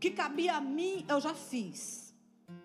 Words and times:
que 0.00 0.10
cabia 0.10 0.54
a 0.54 0.60
mim, 0.60 1.04
eu 1.08 1.20
já 1.20 1.34
fiz. 1.34 2.14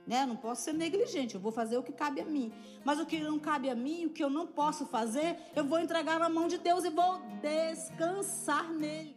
Né? 0.08 0.26
Não 0.26 0.36
posso 0.36 0.64
ser 0.64 0.74
negligente, 0.74 1.36
eu 1.36 1.42
vou 1.42 1.52
fazer 1.52 1.78
o 1.78 1.84
que 1.84 1.92
cabe 1.92 2.22
a 2.22 2.26
mim. 2.26 2.52
Mas 2.84 3.00
o 3.00 3.06
que 3.06 3.20
não 3.20 3.38
cabe 3.38 3.70
a 3.70 3.76
mim, 3.76 4.06
o 4.06 4.10
que 4.10 4.24
eu 4.24 4.30
não 4.30 4.48
posso 4.48 4.86
fazer, 4.86 5.38
eu 5.56 5.66
vou 5.66 5.80
entregar 5.80 6.20
na 6.20 6.30
mão 6.30 6.48
de 6.48 6.58
Deus 6.58 6.84
e 6.84 6.90
vou 6.90 7.20
descansar 7.42 8.72
nele. 8.72 9.15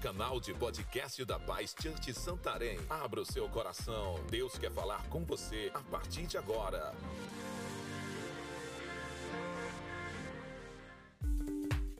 Canal 0.00 0.38
de 0.38 0.54
podcast 0.54 1.24
da 1.24 1.40
Paz 1.40 1.74
Church 1.76 2.14
Santarém. 2.14 2.78
Abra 2.88 3.20
o 3.20 3.26
seu 3.26 3.48
coração. 3.48 4.14
Deus 4.30 4.56
quer 4.56 4.70
falar 4.70 5.04
com 5.08 5.24
você 5.24 5.72
a 5.74 5.80
partir 5.80 6.24
de 6.24 6.38
agora. 6.38 6.94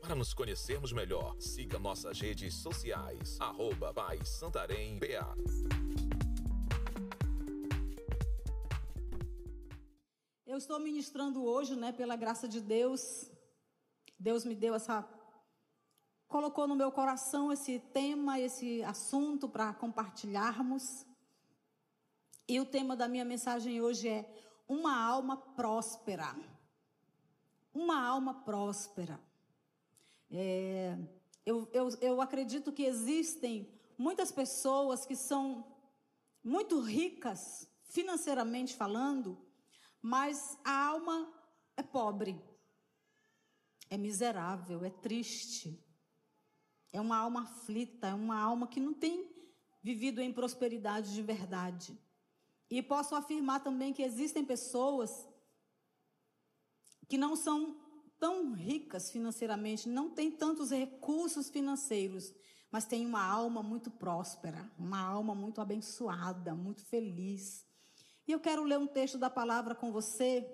Para 0.00 0.14
nos 0.14 0.32
conhecermos 0.32 0.92
melhor, 0.92 1.34
siga 1.40 1.76
nossas 1.80 2.20
redes 2.20 2.54
sociais. 2.54 3.36
Arroba 3.40 3.92
Paz 3.92 4.28
Santarém 4.28 4.96
BA. 4.96 5.34
Eu 10.46 10.56
estou 10.56 10.78
ministrando 10.78 11.44
hoje, 11.44 11.74
né, 11.74 11.90
pela 11.90 12.14
graça 12.14 12.46
de 12.46 12.60
Deus. 12.60 13.28
Deus 14.16 14.44
me 14.44 14.54
deu 14.54 14.72
essa 14.76 15.02
colocou 16.28 16.68
no 16.68 16.76
meu 16.76 16.92
coração 16.92 17.50
esse 17.50 17.80
tema, 17.80 18.38
esse 18.38 18.84
assunto 18.84 19.48
para 19.48 19.72
compartilharmos. 19.72 21.06
E 22.46 22.60
o 22.60 22.66
tema 22.66 22.94
da 22.94 23.08
minha 23.08 23.24
mensagem 23.24 23.80
hoje 23.80 24.08
é 24.08 24.30
uma 24.68 25.02
alma 25.02 25.36
próspera. 25.36 26.36
Uma 27.72 28.06
alma 28.06 28.34
próspera. 28.42 29.18
É, 30.30 30.98
eu, 31.46 31.66
eu, 31.72 31.88
eu 32.00 32.20
acredito 32.20 32.72
que 32.72 32.84
existem 32.84 33.72
muitas 33.96 34.30
pessoas 34.30 35.06
que 35.06 35.16
são 35.16 35.64
muito 36.44 36.80
ricas, 36.80 37.66
financeiramente 37.84 38.74
falando, 38.74 39.38
mas 40.00 40.58
a 40.62 40.86
alma 40.88 41.32
é 41.76 41.82
pobre, 41.82 42.40
é 43.88 43.96
miserável, 43.96 44.84
é 44.84 44.90
triste. 44.90 45.87
É 46.92 47.00
uma 47.00 47.16
alma 47.16 47.42
aflita, 47.42 48.08
é 48.08 48.14
uma 48.14 48.38
alma 48.38 48.66
que 48.66 48.80
não 48.80 48.94
tem 48.94 49.28
vivido 49.82 50.20
em 50.20 50.32
prosperidade 50.32 51.14
de 51.14 51.22
verdade. 51.22 51.98
E 52.70 52.82
posso 52.82 53.14
afirmar 53.14 53.62
também 53.62 53.92
que 53.92 54.02
existem 54.02 54.44
pessoas 54.44 55.26
que 57.08 57.16
não 57.16 57.34
são 57.34 57.80
tão 58.18 58.52
ricas 58.52 59.10
financeiramente, 59.10 59.88
não 59.88 60.10
têm 60.10 60.30
tantos 60.30 60.70
recursos 60.70 61.48
financeiros, 61.48 62.34
mas 62.70 62.84
têm 62.84 63.06
uma 63.06 63.24
alma 63.24 63.62
muito 63.62 63.90
próspera, 63.90 64.70
uma 64.78 65.00
alma 65.00 65.34
muito 65.34 65.60
abençoada, 65.60 66.54
muito 66.54 66.84
feliz. 66.84 67.64
E 68.26 68.32
eu 68.32 68.40
quero 68.40 68.64
ler 68.64 68.78
um 68.78 68.86
texto 68.86 69.16
da 69.16 69.30
palavra 69.30 69.74
com 69.74 69.90
você, 69.90 70.46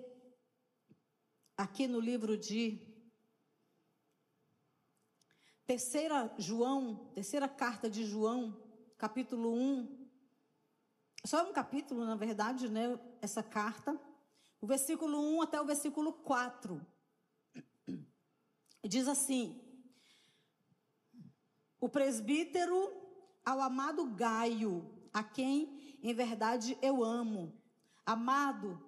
aqui 1.57 1.87
no 1.87 1.99
livro 1.99 2.37
de 2.37 2.94
Terceira 5.65 6.31
João, 6.37 7.09
terceira 7.15 7.47
carta 7.47 7.89
de 7.89 8.05
João, 8.05 8.55
capítulo 8.99 9.51
1. 9.51 10.07
Só 11.25 11.49
um 11.49 11.53
capítulo, 11.53 12.05
na 12.05 12.15
verdade, 12.15 12.69
né, 12.69 12.99
essa 13.19 13.41
carta. 13.41 13.99
O 14.61 14.67
versículo 14.67 15.19
1 15.37 15.41
até 15.41 15.59
o 15.59 15.65
versículo 15.65 16.13
4. 16.13 16.85
Diz 18.83 19.07
assim: 19.07 19.59
O 21.79 21.89
presbítero 21.89 22.91
ao 23.43 23.59
amado 23.59 24.05
Gaio, 24.05 24.87
a 25.11 25.23
quem 25.23 25.97
em 26.03 26.13
verdade 26.13 26.77
eu 26.79 27.03
amo. 27.03 27.59
Amado, 28.05 28.79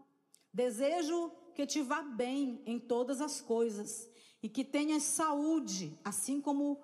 desejo 0.53 1.31
que 1.57 1.65
te 1.65 1.81
vá 1.81 2.03
bem 2.03 2.61
em 2.67 2.79
todas 2.79 3.19
as 3.19 3.41
coisas 3.41 4.07
e 4.43 4.47
que 4.47 4.63
tenhas 4.63 5.01
saúde, 5.01 5.99
assim 6.05 6.39
como 6.39 6.79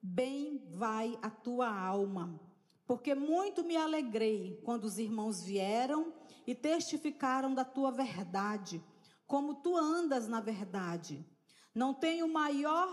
bem 0.00 0.64
vai 0.70 1.18
a 1.20 1.28
tua 1.28 1.68
alma. 1.68 2.40
Porque 2.86 3.16
muito 3.16 3.64
me 3.64 3.76
alegrei 3.76 4.60
quando 4.64 4.84
os 4.84 4.96
irmãos 4.96 5.42
vieram 5.42 6.14
e 6.46 6.54
testificaram 6.54 7.52
da 7.52 7.64
tua 7.64 7.90
verdade, 7.90 8.80
como 9.26 9.56
tu 9.56 9.76
andas 9.76 10.28
na 10.28 10.40
verdade. 10.40 11.26
Não 11.74 11.92
tenho 11.92 12.32
maior 12.32 12.88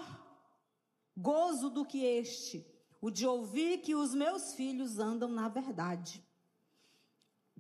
gozo 1.16 1.70
do 1.70 1.86
que 1.86 2.04
este, 2.04 2.66
o 3.00 3.12
de 3.12 3.28
ouvir 3.28 3.82
que 3.82 3.94
os 3.94 4.16
meus 4.16 4.56
filhos 4.56 4.98
andam 4.98 5.30
na 5.30 5.48
verdade. 5.48 6.26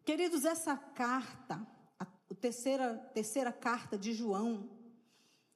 Queridos, 0.04 0.44
essa 0.44 0.76
carta 0.76 1.77
terceira, 2.38 2.98
terceira 3.14 3.52
carta 3.52 3.98
de 3.98 4.14
João, 4.14 4.70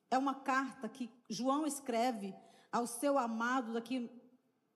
é 0.09 0.17
uma 0.17 0.35
carta 0.35 0.89
que 0.89 1.09
João 1.29 1.65
escreve 1.65 2.35
ao 2.71 2.85
seu 2.85 3.17
amado, 3.17 3.73
daqui 3.73 4.09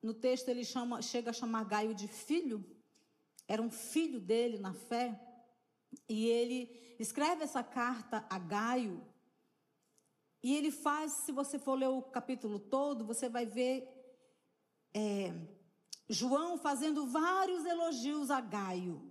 no 0.02 0.14
texto 0.14 0.50
ele 0.50 0.64
chama, 0.64 1.02
chega 1.02 1.32
a 1.32 1.34
chamar 1.34 1.66
Gaio 1.66 1.94
de 1.94 2.08
filho, 2.08 2.64
era 3.48 3.62
um 3.62 3.70
filho 3.72 4.20
dele 4.20 4.58
na 4.58 4.74
fé, 4.74 5.20
e 6.08 6.28
ele 6.28 6.96
escreve 7.00 7.44
essa 7.44 7.64
carta 7.64 8.26
a 8.30 8.40
Gaio, 8.40 9.06
e 10.42 10.56
ele 10.56 10.72
faz, 10.72 11.12
se 11.26 11.32
você 11.32 11.58
for 11.58 11.74
ler 11.74 11.90
o 11.90 12.02
capítulo 12.02 12.60
todo, 12.60 13.04
você 13.04 13.28
vai 13.28 13.46
ver 13.46 13.88
é, 14.94 15.34
João 16.08 16.58
fazendo 16.58 17.08
vários 17.08 17.66
elogios 17.66 18.30
a 18.30 18.40
Gaio 18.40 19.05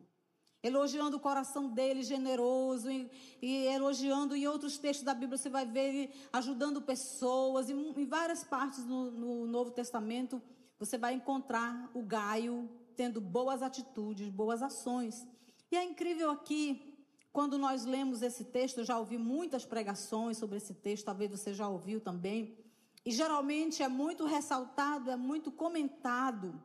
elogiando 0.64 1.18
o 1.18 1.20
coração 1.20 1.68
dele 1.68 2.02
generoso 2.02 2.90
e, 2.90 3.10
e, 3.42 3.66
elogiando 3.66 4.34
em 4.34 4.48
outros 4.48 4.78
textos 4.78 5.04
da 5.04 5.12
Bíblia 5.12 5.36
você 5.36 5.50
vai 5.50 5.66
ver 5.66 5.88
ele 5.88 6.10
ajudando 6.32 6.80
pessoas 6.80 7.68
em, 7.68 7.76
em 8.00 8.06
várias 8.06 8.42
partes 8.42 8.82
no, 8.86 9.10
no, 9.10 9.46
Novo 9.46 9.70
Testamento 9.70 10.40
você 10.78 10.96
vai 10.96 11.12
encontrar 11.12 11.90
o 11.92 12.02
Gaio 12.02 12.68
tendo 12.96 13.20
boas 13.20 13.62
atitudes, 13.62 14.28
boas 14.30 14.62
ações. 14.62 15.26
E 15.70 15.76
é 15.76 15.84
incrível 15.84 16.30
aqui 16.30 16.94
quando 17.32 17.58
nós 17.58 17.84
lemos 17.84 18.22
esse 18.22 18.44
texto, 18.44 18.78
eu 18.78 18.84
já 18.84 18.98
ouvi 18.98 19.18
muitas 19.18 19.64
pregações 19.64 20.38
sobre 20.38 20.56
esse 20.56 20.72
texto, 20.72 21.04
talvez 21.04 21.30
você 21.30 21.52
já 21.52 21.68
ouviu 21.68 22.00
também. 22.00 22.56
E 23.04 23.10
geralmente 23.10 23.82
é 23.82 23.88
muito 23.88 24.24
ressaltado, 24.24 25.10
é 25.10 25.16
muito 25.16 25.52
comentado 25.52 26.60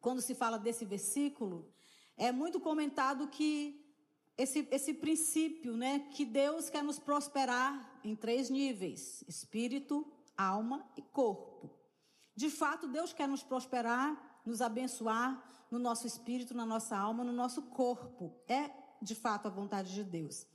quando 0.00 0.20
se 0.20 0.34
fala 0.34 0.58
desse 0.58 0.84
versículo, 0.84 1.72
é 2.22 2.30
muito 2.30 2.60
comentado 2.60 3.26
que 3.26 3.84
esse, 4.38 4.68
esse 4.70 4.94
princípio, 4.94 5.76
né, 5.76 5.98
que 6.12 6.24
Deus 6.24 6.70
quer 6.70 6.82
nos 6.82 6.96
prosperar 6.96 8.00
em 8.04 8.14
três 8.14 8.48
níveis: 8.48 9.24
espírito, 9.26 10.06
alma 10.38 10.88
e 10.96 11.02
corpo. 11.02 11.68
De 12.36 12.48
fato, 12.48 12.86
Deus 12.86 13.12
quer 13.12 13.26
nos 13.26 13.42
prosperar, 13.42 14.40
nos 14.46 14.60
abençoar 14.62 15.66
no 15.68 15.80
nosso 15.80 16.06
espírito, 16.06 16.54
na 16.54 16.64
nossa 16.64 16.96
alma, 16.96 17.24
no 17.24 17.32
nosso 17.32 17.60
corpo. 17.62 18.40
É, 18.46 18.70
de 19.02 19.16
fato, 19.16 19.46
a 19.46 19.50
vontade 19.50 19.92
de 19.92 20.04
Deus. 20.04 20.46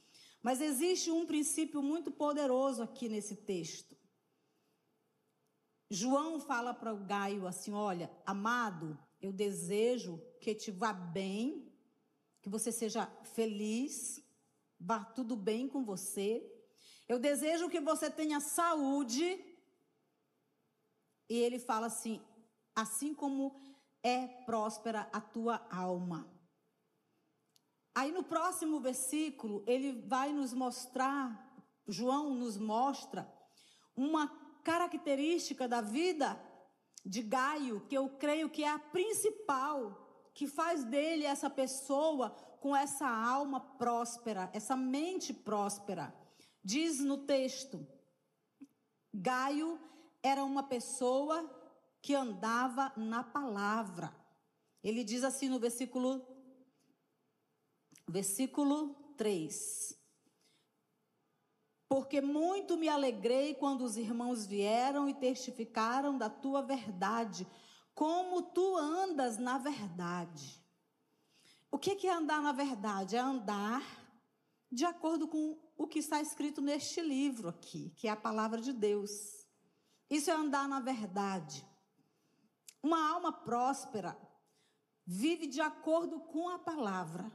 Mas 0.41 0.61
existe 0.61 1.11
um 1.11 1.25
princípio 1.25 1.83
muito 1.83 2.09
poderoso 2.09 2.81
aqui 2.81 3.09
nesse 3.09 3.35
texto. 3.35 3.93
João 5.89 6.39
fala 6.39 6.73
para 6.73 6.93
o 6.93 7.03
Gaio 7.03 7.45
assim: 7.45 7.73
olha, 7.73 8.09
amado, 8.25 8.97
eu 9.21 9.31
desejo 9.31 10.21
que 10.39 10.53
te 10.53 10.71
vá 10.71 10.93
bem, 10.93 11.71
que 12.41 12.49
você 12.49 12.71
seja 12.71 13.05
feliz, 13.35 14.23
vá 14.79 15.03
tudo 15.03 15.35
bem 15.35 15.67
com 15.67 15.83
você. 15.83 16.45
Eu 17.07 17.19
desejo 17.19 17.69
que 17.69 17.79
você 17.79 18.09
tenha 18.09 18.39
saúde. 18.39 19.43
E 21.29 21.35
ele 21.35 21.59
fala 21.59 21.87
assim: 21.87 22.21
assim 22.75 23.13
como 23.13 23.59
é 24.03 24.27
próspera 24.45 25.09
a 25.11 25.19
tua 25.19 25.65
alma. 25.69 26.31
Aí 27.95 28.11
no 28.11 28.23
próximo 28.23 28.79
versículo, 28.79 29.63
ele 29.65 29.91
vai 30.07 30.31
nos 30.31 30.53
mostrar, 30.53 31.65
João 31.87 32.35
nos 32.35 32.55
mostra, 32.55 33.27
uma 33.95 34.27
característica 34.63 35.67
da 35.67 35.81
vida 35.81 36.39
de 37.05 37.21
Gaio, 37.21 37.81
que 37.87 37.97
eu 37.97 38.09
creio 38.09 38.49
que 38.49 38.63
é 38.63 38.69
a 38.69 38.79
principal, 38.79 40.29
que 40.33 40.47
faz 40.47 40.83
dele 40.83 41.25
essa 41.25 41.49
pessoa 41.49 42.31
com 42.59 42.75
essa 42.75 43.07
alma 43.07 43.59
próspera, 43.59 44.49
essa 44.53 44.75
mente 44.75 45.33
próspera. 45.33 46.13
Diz 46.63 46.99
no 46.99 47.19
texto: 47.19 47.85
Gaio 49.13 49.79
era 50.21 50.43
uma 50.43 50.63
pessoa 50.63 51.49
que 52.01 52.13
andava 52.13 52.91
na 52.97 53.23
palavra. 53.23 54.15
Ele 54.83 55.03
diz 55.03 55.23
assim 55.23 55.49
no 55.49 55.59
versículo 55.59 56.25
versículo 58.09 58.95
3. 59.17 59.97
Porque 61.89 62.19
muito 62.19 62.77
me 62.77 62.89
alegrei 62.89 63.55
quando 63.55 63.83
os 63.83 63.95
irmãos 63.95 64.45
vieram 64.45 65.07
e 65.07 65.13
testificaram 65.13 66.17
da 66.17 66.29
tua 66.29 66.61
verdade, 66.61 67.47
como 67.95 68.41
tu 68.41 68.75
andas 68.75 69.37
na 69.37 69.57
verdade. 69.57 70.61
O 71.71 71.77
que 71.79 72.07
é 72.07 72.11
andar 72.11 72.41
na 72.41 72.51
verdade? 72.51 73.15
É 73.15 73.19
andar 73.19 73.83
de 74.71 74.85
acordo 74.85 75.27
com 75.27 75.57
o 75.77 75.87
que 75.87 75.99
está 75.99 76.21
escrito 76.21 76.61
neste 76.61 77.01
livro 77.01 77.49
aqui, 77.49 77.91
que 77.95 78.07
é 78.07 78.11
a 78.11 78.15
palavra 78.15 78.61
de 78.61 78.73
Deus. 78.73 79.45
Isso 80.09 80.29
é 80.29 80.33
andar 80.33 80.67
na 80.67 80.79
verdade. 80.79 81.65
Uma 82.81 83.09
alma 83.09 83.31
próspera 83.31 84.17
vive 85.05 85.47
de 85.47 85.61
acordo 85.61 86.19
com 86.19 86.49
a 86.49 86.59
palavra. 86.59 87.31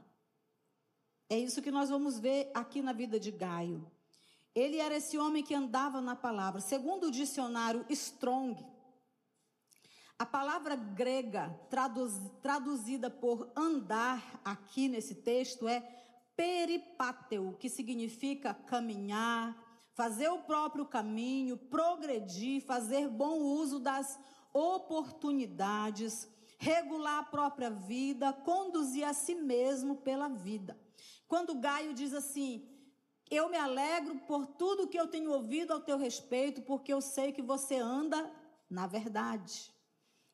É 1.29 1.37
isso 1.37 1.61
que 1.61 1.71
nós 1.71 1.89
vamos 1.89 2.19
ver 2.19 2.51
aqui 2.53 2.81
na 2.81 2.93
vida 2.93 3.19
de 3.19 3.31
Gaio. 3.31 3.91
Ele 4.55 4.77
era 4.77 4.95
esse 4.95 5.17
homem 5.17 5.43
que 5.43 5.55
andava 5.55 5.99
na 5.99 6.15
palavra. 6.15 6.61
Segundo 6.61 7.07
o 7.07 7.11
dicionário 7.11 7.85
Strong, 7.89 8.63
a 10.17 10.25
palavra 10.25 10.75
grega 10.75 11.49
traduz, 11.69 12.13
traduzida 12.41 13.09
por 13.09 13.51
andar 13.55 14.41
aqui 14.45 14.87
nesse 14.87 15.15
texto 15.15 15.67
é 15.67 15.81
peripáteu, 16.35 17.55
que 17.59 17.69
significa 17.69 18.53
caminhar, 18.53 19.57
fazer 19.93 20.29
o 20.29 20.39
próprio 20.39 20.85
caminho, 20.85 21.57
progredir, 21.57 22.63
fazer 22.63 23.07
bom 23.07 23.39
uso 23.39 23.79
das 23.79 24.19
oportunidades, 24.53 26.27
regular 26.57 27.19
a 27.19 27.23
própria 27.23 27.69
vida, 27.69 28.31
conduzir 28.31 29.03
a 29.03 29.13
si 29.13 29.35
mesmo 29.35 29.97
pela 29.97 30.27
vida. 30.27 30.79
Quando 31.27 31.55
Gaio 31.55 31.93
diz 31.93 32.13
assim: 32.13 32.67
Eu 33.33 33.49
me 33.49 33.57
alegro 33.57 34.15
por 34.27 34.45
tudo 34.45 34.87
que 34.87 34.99
eu 34.99 35.07
tenho 35.07 35.31
ouvido 35.31 35.73
ao 35.73 35.81
teu 35.81 35.97
respeito, 35.97 36.61
porque 36.61 36.93
eu 36.93 37.01
sei 37.01 37.31
que 37.31 37.41
você 37.41 37.75
anda 37.77 38.31
na 38.69 38.85
verdade. 38.85 39.73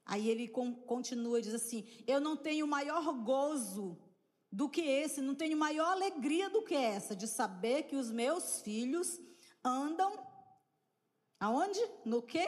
Aí 0.05 0.29
ele 0.29 0.47
continua 0.47 1.39
e 1.39 1.41
diz 1.43 1.53
assim: 1.53 1.87
Eu 2.05 2.19
não 2.19 2.35
tenho 2.35 2.67
maior 2.67 3.13
gozo 3.13 3.97
do 4.51 4.67
que 4.67 4.81
esse, 4.81 5.21
não 5.21 5.35
tenho 5.35 5.57
maior 5.57 5.91
alegria 5.91 6.49
do 6.49 6.61
que 6.61 6.75
essa, 6.75 7.15
de 7.15 7.27
saber 7.27 7.83
que 7.83 7.95
os 7.95 8.11
meus 8.11 8.61
filhos 8.61 9.17
andam 9.63 10.11
aonde? 11.39 11.79
No 12.03 12.21
quê? 12.21 12.47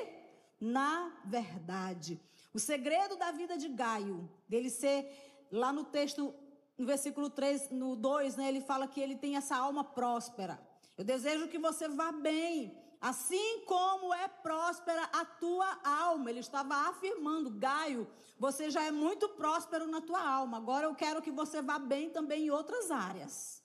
Na 0.59 1.17
verdade. 1.25 2.19
O 2.53 2.59
segredo 2.59 3.15
da 3.15 3.31
vida 3.31 3.57
de 3.57 3.69
Gaio, 3.69 4.29
dele 4.49 4.69
ser, 4.69 5.47
lá 5.49 5.71
no 5.71 5.85
texto, 5.85 6.33
no 6.81 6.87
versículo 6.87 7.29
3, 7.29 7.69
no 7.69 7.95
2, 7.95 8.35
né, 8.37 8.49
ele 8.49 8.59
fala 8.59 8.87
que 8.87 8.99
ele 8.99 9.15
tem 9.15 9.35
essa 9.37 9.55
alma 9.55 9.83
próspera. 9.83 10.59
Eu 10.97 11.03
desejo 11.03 11.47
que 11.47 11.59
você 11.59 11.87
vá 11.87 12.11
bem, 12.11 12.75
assim 12.99 13.63
como 13.65 14.13
é 14.13 14.27
próspera 14.27 15.03
a 15.13 15.23
tua 15.23 15.79
alma. 15.83 16.29
Ele 16.29 16.39
estava 16.39 16.75
afirmando, 16.89 17.51
Gaio, 17.51 18.07
você 18.37 18.71
já 18.71 18.83
é 18.83 18.91
muito 18.91 19.29
próspero 19.29 19.85
na 19.87 20.01
tua 20.01 20.21
alma. 20.27 20.57
Agora 20.57 20.87
eu 20.87 20.95
quero 20.95 21.21
que 21.21 21.31
você 21.31 21.61
vá 21.61 21.77
bem 21.77 22.09
também 22.09 22.47
em 22.47 22.49
outras 22.49 22.89
áreas. 22.89 23.63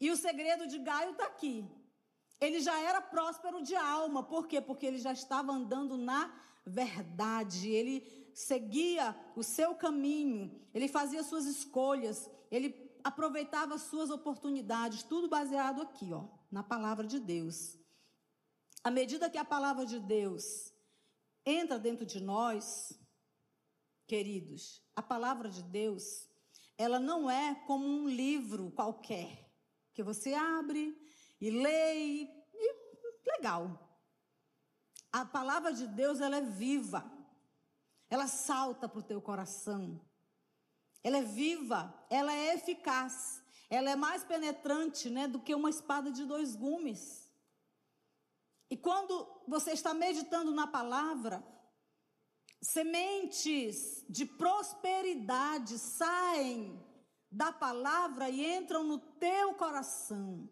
E 0.00 0.10
o 0.10 0.16
segredo 0.16 0.66
de 0.66 0.78
Gaio 0.80 1.12
está 1.12 1.26
aqui. 1.26 1.64
Ele 2.40 2.60
já 2.60 2.76
era 2.80 3.00
próspero 3.00 3.62
de 3.62 3.76
alma. 3.76 4.24
Por 4.24 4.48
quê? 4.48 4.60
Porque 4.60 4.84
ele 4.84 4.98
já 4.98 5.12
estava 5.12 5.52
andando 5.52 5.96
na 5.96 6.28
verdade, 6.66 7.70
ele 7.70 8.21
seguia 8.34 9.16
o 9.36 9.42
seu 9.42 9.74
caminho, 9.74 10.60
ele 10.72 10.88
fazia 10.88 11.22
suas 11.22 11.46
escolhas, 11.46 12.30
ele 12.50 12.90
aproveitava 13.04 13.78
suas 13.78 14.10
oportunidades, 14.10 15.02
tudo 15.02 15.28
baseado 15.28 15.82
aqui, 15.82 16.12
ó, 16.12 16.28
na 16.50 16.62
palavra 16.62 17.06
de 17.06 17.18
Deus. 17.18 17.78
À 18.84 18.90
medida 18.90 19.30
que 19.30 19.38
a 19.38 19.44
palavra 19.44 19.86
de 19.86 20.00
Deus 20.00 20.72
entra 21.44 21.78
dentro 21.78 22.06
de 22.06 22.20
nós, 22.20 22.92
queridos, 24.06 24.82
a 24.94 25.02
palavra 25.02 25.48
de 25.48 25.62
Deus, 25.62 26.28
ela 26.76 26.98
não 26.98 27.30
é 27.30 27.54
como 27.66 27.86
um 27.86 28.08
livro 28.08 28.70
qualquer, 28.72 29.50
que 29.94 30.02
você 30.02 30.34
abre 30.34 30.96
e 31.40 31.50
lê 31.50 31.98
e, 31.98 32.42
legal. 33.42 33.98
A 35.10 35.24
palavra 35.24 35.72
de 35.72 35.86
Deus, 35.86 36.20
ela 36.20 36.36
é 36.36 36.40
viva. 36.40 37.11
Ela 38.12 38.26
salta 38.26 38.86
para 38.86 38.98
o 38.98 39.02
teu 39.10 39.22
coração. 39.22 39.98
Ela 41.02 41.16
é 41.16 41.22
viva, 41.22 41.80
ela 42.10 42.30
é 42.30 42.52
eficaz. 42.56 43.42
Ela 43.70 43.92
é 43.92 43.96
mais 43.96 44.22
penetrante, 44.22 45.08
né, 45.08 45.26
do 45.26 45.40
que 45.40 45.54
uma 45.54 45.70
espada 45.70 46.12
de 46.12 46.26
dois 46.26 46.54
gumes. 46.54 47.26
E 48.68 48.76
quando 48.76 49.26
você 49.48 49.72
está 49.72 49.94
meditando 49.94 50.52
na 50.52 50.66
palavra, 50.66 51.42
sementes 52.60 54.04
de 54.10 54.26
prosperidade 54.26 55.78
saem 55.78 56.78
da 57.30 57.50
palavra 57.50 58.28
e 58.28 58.44
entram 58.58 58.84
no 58.84 58.98
teu 58.98 59.54
coração. 59.54 60.50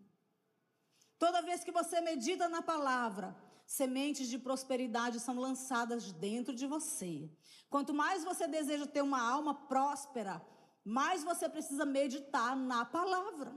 Toda 1.19 1.43
vez 1.43 1.63
que 1.63 1.71
você 1.71 2.01
medita 2.01 2.49
na 2.49 2.63
palavra, 2.63 3.37
sementes 3.71 4.29
de 4.29 4.37
prosperidade 4.37 5.21
são 5.21 5.39
lançadas 5.39 6.11
dentro 6.11 6.53
de 6.53 6.67
você. 6.67 7.31
Quanto 7.69 7.95
mais 7.95 8.25
você 8.25 8.49
deseja 8.49 8.85
ter 8.85 9.01
uma 9.01 9.23
alma 9.23 9.55
próspera, 9.55 10.45
mais 10.85 11.23
você 11.23 11.49
precisa 11.49 11.87
meditar 11.87 12.57
na 12.57 12.85
palavra. 12.85 13.55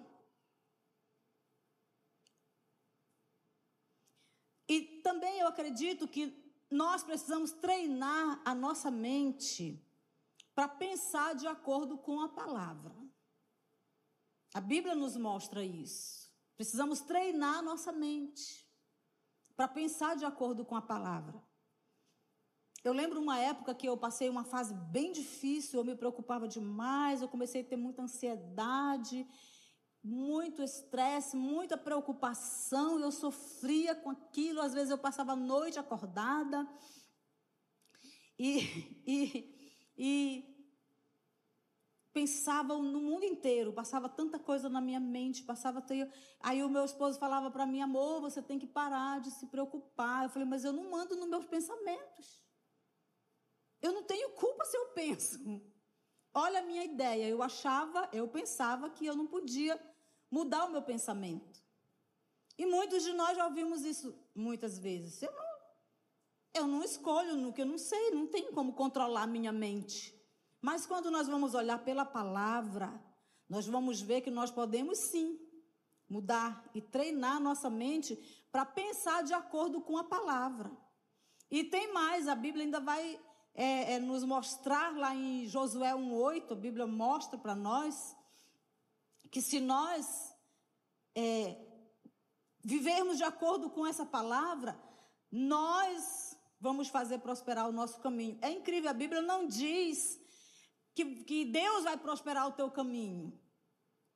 E 4.70 5.02
também 5.02 5.40
eu 5.40 5.48
acredito 5.48 6.08
que 6.08 6.32
nós 6.70 7.02
precisamos 7.02 7.52
treinar 7.52 8.40
a 8.46 8.54
nossa 8.54 8.92
mente 8.92 9.84
para 10.54 10.68
pensar 10.68 11.34
de 11.34 11.48
acordo 11.48 11.98
com 11.98 12.22
a 12.22 12.30
palavra. 12.30 12.96
A 14.54 14.62
Bíblia 14.62 14.94
nos 14.94 15.18
mostra 15.18 15.66
isso. 15.66 16.32
Precisamos 16.56 17.02
treinar 17.02 17.58
a 17.58 17.62
nossa 17.64 17.92
mente 17.92 18.63
para 19.56 19.68
pensar 19.68 20.16
de 20.16 20.26
acordo 20.26 20.66
com 20.66 20.76
a 20.76 20.82
palavra. 20.82 21.42
Eu 22.84 22.92
lembro 22.92 23.22
uma 23.22 23.40
época 23.40 23.74
que 23.74 23.88
eu 23.88 23.96
passei 23.96 24.30
uma 24.30 24.44
fase 24.44 24.74
bem 24.74 25.14
difícil, 25.14 25.80
eu 25.80 25.86
me 25.86 25.96
preocupava 25.96 26.48
demais, 26.48 27.22
eu 27.22 27.30
comecei 27.30 27.62
a 27.62 27.64
ter 27.64 27.78
muita 27.78 28.02
ansiedade, 28.02 29.26
muito 30.04 30.62
estresse, 30.62 31.38
muita 31.38 31.78
preocupação, 31.78 33.00
eu 33.00 33.10
sofria 33.10 33.96
com 33.96 34.10
aquilo, 34.10 34.60
às 34.60 34.74
vezes 34.74 34.90
eu 34.90 34.98
passava 34.98 35.32
a 35.32 35.36
noite 35.36 35.80
acordada. 35.80 36.68
E, 38.38 38.60
e, 39.08 39.56
e 39.98 40.53
pensava 42.14 42.78
no 42.78 43.02
mundo 43.02 43.26
inteiro, 43.26 43.74
passava 43.74 44.08
tanta 44.08 44.38
coisa 44.38 44.70
na 44.70 44.80
minha 44.80 45.00
mente, 45.00 45.44
passava 45.44 45.84
aí 46.40 46.64
o 46.64 46.70
meu 46.70 46.86
esposo 46.86 47.18
falava 47.20 47.50
para 47.50 47.66
mim, 47.66 47.82
amor, 47.82 48.22
você 48.22 48.42
tem 48.42 48.60
que 48.60 48.68
parar 48.68 49.20
de 49.20 49.32
se 49.32 49.48
preocupar. 49.48 50.24
Eu 50.24 50.30
falei, 50.30 50.48
mas 50.48 50.64
eu 50.64 50.72
não 50.72 50.92
mando 50.92 51.16
nos 51.16 51.28
meus 51.28 51.46
pensamentos. 51.46 52.42
Eu 53.82 53.92
não 53.92 54.04
tenho 54.04 54.30
culpa 54.32 54.64
se 54.64 54.78
eu 54.78 54.86
penso. 54.90 55.40
Olha 56.34 56.60
a 56.60 56.64
minha 56.64 56.84
ideia, 56.84 57.28
eu 57.28 57.42
achava, 57.42 58.08
eu 58.14 58.28
pensava 58.28 58.90
que 58.90 59.06
eu 59.06 59.16
não 59.16 59.26
podia 59.26 59.80
mudar 60.30 60.66
o 60.66 60.72
meu 60.72 60.82
pensamento. 60.82 61.64
E 62.58 62.66
muitos 62.66 63.04
de 63.04 63.14
nós 63.14 63.36
já 63.36 63.46
ouvimos 63.46 63.84
isso 63.84 64.16
muitas 64.36 64.78
vezes. 64.78 65.22
Eu 65.22 65.32
não, 65.32 65.44
eu 66.54 66.68
não 66.68 66.84
escolho 66.84 67.36
no 67.36 67.52
que 67.52 67.62
eu 67.62 67.66
não 67.66 67.80
sei, 67.80 68.12
não 68.12 68.28
tenho 68.28 68.52
como 68.52 68.74
controlar 68.74 69.24
a 69.24 69.28
minha 69.28 69.52
mente. 69.52 70.23
Mas 70.64 70.86
quando 70.86 71.12
nós 71.12 71.28
vamos 71.28 71.54
olhar 71.54 71.78
pela 71.80 72.06
palavra, 72.06 72.90
nós 73.50 73.68
vamos 73.68 74.02
ver 74.02 74.22
que 74.22 74.32
nós 74.32 74.50
podemos 74.50 74.98
sim 74.98 75.38
mudar 76.08 76.64
e 76.74 76.80
treinar 76.82 77.38
nossa 77.42 77.70
mente 77.70 78.16
para 78.50 78.66
pensar 78.66 79.24
de 79.24 79.34
acordo 79.34 79.82
com 79.82 79.98
a 79.98 80.06
palavra. 80.06 80.72
E 81.52 81.66
tem 81.66 81.92
mais, 81.92 82.30
a 82.30 82.34
Bíblia 82.34 82.64
ainda 82.64 82.80
vai 82.80 83.20
é, 83.54 83.96
é, 83.96 84.00
nos 84.00 84.24
mostrar 84.24 84.96
lá 84.96 85.14
em 85.14 85.46
Josué 85.48 85.92
1,8, 85.92 86.54
a 86.54 86.56
Bíblia 86.56 86.88
mostra 86.88 87.38
para 87.38 87.54
nós 87.54 88.16
que 89.30 89.42
se 89.42 89.60
nós 89.60 90.34
é, 91.14 91.58
vivermos 92.64 93.18
de 93.18 93.26
acordo 93.26 93.70
com 93.70 93.86
essa 93.86 94.06
palavra, 94.06 94.80
nós 95.30 96.38
vamos 96.58 96.88
fazer 96.88 97.18
prosperar 97.18 97.68
o 97.68 97.74
nosso 97.74 98.00
caminho. 98.00 98.40
É 98.42 98.50
incrível, 98.50 98.90
a 98.90 98.94
Bíblia 98.94 99.22
não 99.22 99.46
diz 99.46 100.23
que, 100.94 101.24
que 101.24 101.46
Deus 101.46 101.84
vai 101.84 101.98
prosperar 101.98 102.48
o 102.48 102.52
teu 102.52 102.70
caminho. 102.70 103.38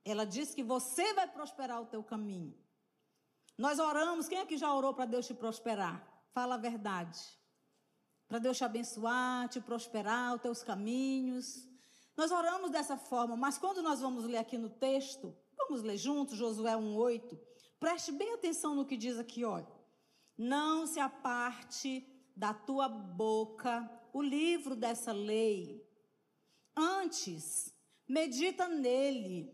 Ela 0.06 0.26
diz 0.26 0.54
que 0.54 0.64
você 0.64 1.14
vai 1.14 1.28
prosperar 1.28 1.82
o 1.82 1.86
teu 1.86 2.04
caminho. 2.04 2.56
Nós 3.58 3.80
oramos, 3.80 4.28
quem 4.28 4.40
é 4.40 4.46
que 4.46 4.58
já 4.58 4.74
orou 4.74 4.94
para 4.94 5.06
Deus 5.06 5.26
te 5.28 5.34
prosperar? 5.34 6.06
Fala 6.32 6.56
a 6.56 6.58
verdade. 6.60 7.20
Para 8.28 8.40
Deus 8.40 8.58
te 8.58 8.64
abençoar, 8.64 9.50
te 9.50 9.60
prosperar 9.60 10.36
os 10.36 10.42
teus 10.42 10.64
caminhos. 10.64 11.68
Nós 12.16 12.32
oramos 12.32 12.70
dessa 12.72 12.98
forma, 12.98 13.36
mas 13.36 13.58
quando 13.58 13.82
nós 13.82 14.00
vamos 14.00 14.26
ler 14.26 14.38
aqui 14.38 14.58
no 14.58 14.70
texto, 14.70 15.36
Vamos 15.68 15.84
ler 15.84 15.98
juntos 15.98 16.38
Josué 16.38 16.78
1:8. 16.78 17.38
Preste 17.78 18.12
bem 18.14 18.34
atenção 18.34 18.74
no 18.74 18.86
que 18.86 18.96
diz 18.96 19.18
aqui, 19.20 19.44
olha. 19.44 19.68
Não 20.38 20.88
se 20.88 21.00
aparte 21.00 22.08
da 22.36 22.54
tua 22.54 22.88
boca 22.88 23.90
o 24.14 24.22
livro 24.22 24.76
dessa 24.76 25.12
lei. 25.12 25.86
Antes, 26.80 27.74
medita 28.08 28.68
nele, 28.68 29.52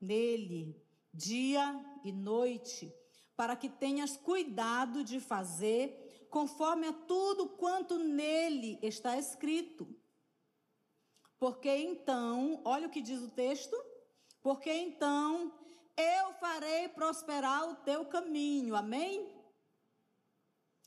nele, 0.00 0.84
dia 1.12 1.80
e 2.04 2.10
noite, 2.10 2.92
para 3.36 3.54
que 3.54 3.68
tenhas 3.68 4.16
cuidado 4.16 5.04
de 5.04 5.20
fazer 5.20 6.26
conforme 6.28 6.88
a 6.88 6.92
tudo 6.92 7.50
quanto 7.50 7.96
nele 7.96 8.80
está 8.82 9.16
escrito. 9.16 9.88
Porque 11.38 11.68
então, 11.68 12.60
olha 12.64 12.88
o 12.88 12.90
que 12.90 13.00
diz 13.00 13.22
o 13.22 13.30
texto, 13.30 13.76
porque 14.42 14.72
então 14.72 15.56
eu 15.96 16.32
farei 16.34 16.88
prosperar 16.88 17.70
o 17.70 17.76
teu 17.76 18.04
caminho. 18.06 18.74
Amém? 18.74 19.32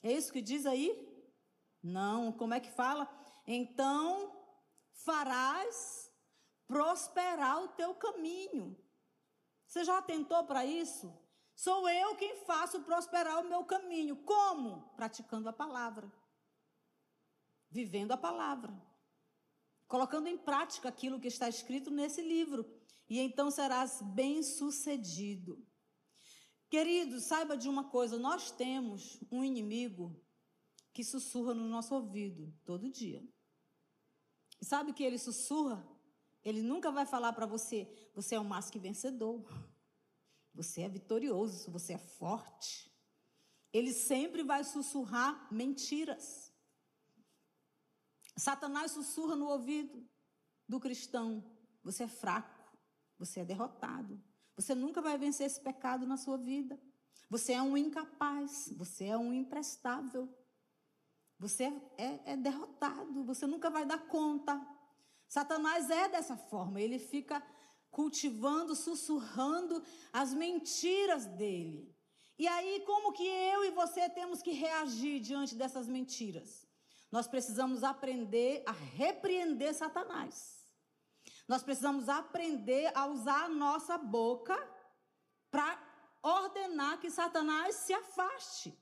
É 0.04 0.12
isso 0.12 0.34
que 0.34 0.42
diz 0.42 0.66
aí? 0.66 1.08
Não, 1.82 2.34
como 2.34 2.54
é 2.54 2.60
que 2.60 2.72
fala? 2.72 3.08
Então 3.48 4.37
farás 4.98 6.12
prosperar 6.68 7.64
o 7.64 7.70
teu 7.70 7.94
caminho. 7.96 8.78
Você 9.66 9.84
já 9.84 9.98
atentou 9.98 10.44
para 10.46 10.66
isso? 10.66 11.14
Sou 11.56 11.90
eu 11.90 12.16
quem 12.16 12.36
faço 12.46 12.82
prosperar 12.82 13.40
o 13.40 13.50
meu 13.50 13.64
caminho. 13.66 14.16
Como? 14.18 14.94
Praticando 14.96 15.50
a 15.50 15.54
palavra. 15.54 16.12
Vivendo 17.70 18.12
a 18.12 18.18
palavra. 18.18 18.74
Colocando 19.88 20.28
em 20.28 20.38
prática 20.38 20.90
aquilo 20.90 21.20
que 21.20 21.28
está 21.28 21.48
escrito 21.50 21.90
nesse 21.90 22.22
livro. 22.22 22.66
E 23.10 23.20
então 23.20 23.50
serás 23.50 24.02
bem-sucedido. 24.02 25.66
Queridos, 26.70 27.24
saiba 27.24 27.56
de 27.56 27.70
uma 27.70 27.86
coisa: 27.86 28.18
nós 28.18 28.52
temos 28.52 29.20
um 29.32 29.44
inimigo 29.44 30.22
que 30.94 31.04
sussurra 31.04 31.54
no 31.54 31.68
nosso 31.68 31.96
ouvido 31.96 32.54
todo 32.66 32.92
dia. 32.92 33.26
E 34.60 34.66
sabe 34.66 34.92
o 34.92 34.94
que 34.94 35.04
ele 35.04 35.18
sussurra? 35.18 35.86
Ele 36.44 36.62
nunca 36.62 36.92
vai 36.92 37.06
falar 37.06 37.34
para 37.34 37.46
você: 37.46 37.88
você 38.16 38.36
é 38.36 38.40
um 38.40 38.44
mais 38.44 38.70
que 38.70 38.80
vencedor. 38.80 39.46
Você 40.54 40.82
é 40.82 40.90
vitorioso, 40.90 41.70
você 41.70 41.94
é 41.94 41.98
forte. 41.98 42.92
Ele 43.72 43.94
sempre 43.94 44.44
vai 44.44 44.64
sussurrar 44.64 45.48
mentiras. 45.54 46.52
Satanás 48.36 48.92
sussurra 48.92 49.36
no 49.36 49.48
ouvido 49.48 50.08
do 50.68 50.80
cristão: 50.80 51.44
você 51.84 52.04
é 52.04 52.08
fraco, 52.08 52.78
você 53.18 53.42
é 53.42 53.46
derrotado. 53.46 54.22
Você 54.56 54.74
nunca 54.74 55.02
vai 55.02 55.18
vencer 55.18 55.46
esse 55.46 55.62
pecado 55.62 56.08
na 56.08 56.18
sua 56.18 56.38
vida. 56.38 56.80
Você 57.30 57.54
é 57.54 57.62
um 57.62 57.78
incapaz, 57.78 58.74
você 58.76 59.06
é 59.06 59.18
um 59.18 59.34
imprestável. 59.34 60.34
Você 61.40 61.66
é, 61.98 62.34
é 62.34 62.38
derrotado, 62.38 63.24
você 63.24 63.46
nunca 63.46 63.70
vai 63.70 63.86
dar 63.86 64.08
conta. 64.08 64.60
Satanás 65.28 65.90
é 65.90 66.08
dessa 66.10 66.36
forma, 66.36 66.82
ele 66.82 66.98
fica 66.98 67.44
cultivando, 67.92 68.76
sussurrando 68.76 69.84
as 70.12 70.34
mentiras 70.34 71.26
dele. 71.26 71.96
E 72.40 72.48
aí, 72.48 72.84
como 72.86 73.14
que 73.14 73.26
eu 73.26 73.66
e 73.66 73.72
você 73.72 74.10
temos 74.10 74.42
que 74.42 74.52
reagir 74.52 75.20
diante 75.20 75.56
dessas 75.56 75.88
mentiras? 75.88 76.68
Nós 77.12 77.28
precisamos 77.28 77.84
aprender 77.84 78.64
a 78.66 78.72
repreender 78.72 79.74
Satanás. 79.74 80.58
Nós 81.48 81.64
precisamos 81.64 82.10
aprender 82.10 82.92
a 82.96 83.08
usar 83.08 83.46
a 83.46 83.50
nossa 83.50 83.98
boca 83.98 84.56
para 85.50 85.82
ordenar 86.22 87.00
que 87.00 87.10
Satanás 87.10 87.76
se 87.76 87.94
afaste. 87.94 88.78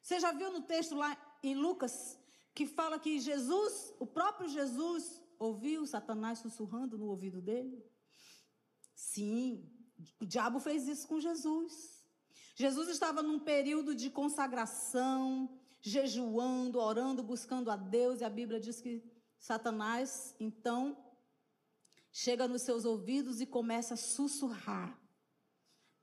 Você 0.00 0.20
já 0.20 0.30
viu 0.30 0.50
no 0.52 0.62
texto 0.62 0.94
lá 0.94 1.16
em 1.48 1.54
Lucas 1.54 2.18
que 2.54 2.66
fala 2.66 2.98
que 2.98 3.18
Jesus, 3.20 3.92
o 3.98 4.06
próprio 4.06 4.48
Jesus, 4.48 5.22
ouviu 5.38 5.86
Satanás 5.86 6.38
sussurrando 6.38 6.96
no 6.96 7.06
ouvido 7.06 7.40
dele? 7.42 7.84
Sim, 8.94 9.70
o 10.20 10.24
diabo 10.24 10.58
fez 10.58 10.88
isso 10.88 11.06
com 11.06 11.20
Jesus. 11.20 12.02
Jesus 12.54 12.88
estava 12.88 13.22
num 13.22 13.38
período 13.38 13.94
de 13.94 14.08
consagração, 14.10 15.58
jejuando, 15.82 16.78
orando, 16.78 17.22
buscando 17.22 17.70
a 17.70 17.76
Deus, 17.76 18.20
e 18.20 18.24
a 18.24 18.30
Bíblia 18.30 18.58
diz 18.58 18.80
que 18.80 19.04
Satanás, 19.38 20.34
então, 20.40 20.96
chega 22.10 22.48
nos 22.48 22.62
seus 22.62 22.86
ouvidos 22.86 23.40
e 23.42 23.46
começa 23.46 23.94
a 23.94 23.98
sussurrar: 23.98 24.98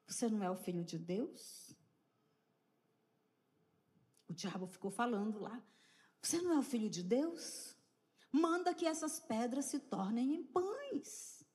Você 0.08 0.30
não 0.30 0.44
é 0.44 0.52
o 0.52 0.56
filho 0.56 0.84
de 0.84 1.00
Deus? 1.00 1.63
O 4.34 4.36
diabo 4.36 4.66
ficou 4.66 4.90
falando 4.90 5.38
lá: 5.38 5.62
Você 6.20 6.42
não 6.42 6.54
é 6.54 6.58
o 6.58 6.64
filho 6.64 6.90
de 6.90 7.04
Deus? 7.04 7.78
Manda 8.32 8.74
que 8.74 8.84
essas 8.84 9.20
pedras 9.20 9.66
se 9.66 9.80
tornem 9.80 10.34
em 10.34 10.44
pães. 10.44 11.46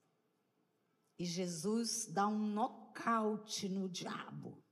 E 1.18 1.24
Jesus 1.24 2.06
dá 2.06 2.28
um 2.28 2.38
nocaute 2.38 3.68
no 3.68 3.88
diabo. 3.88 4.62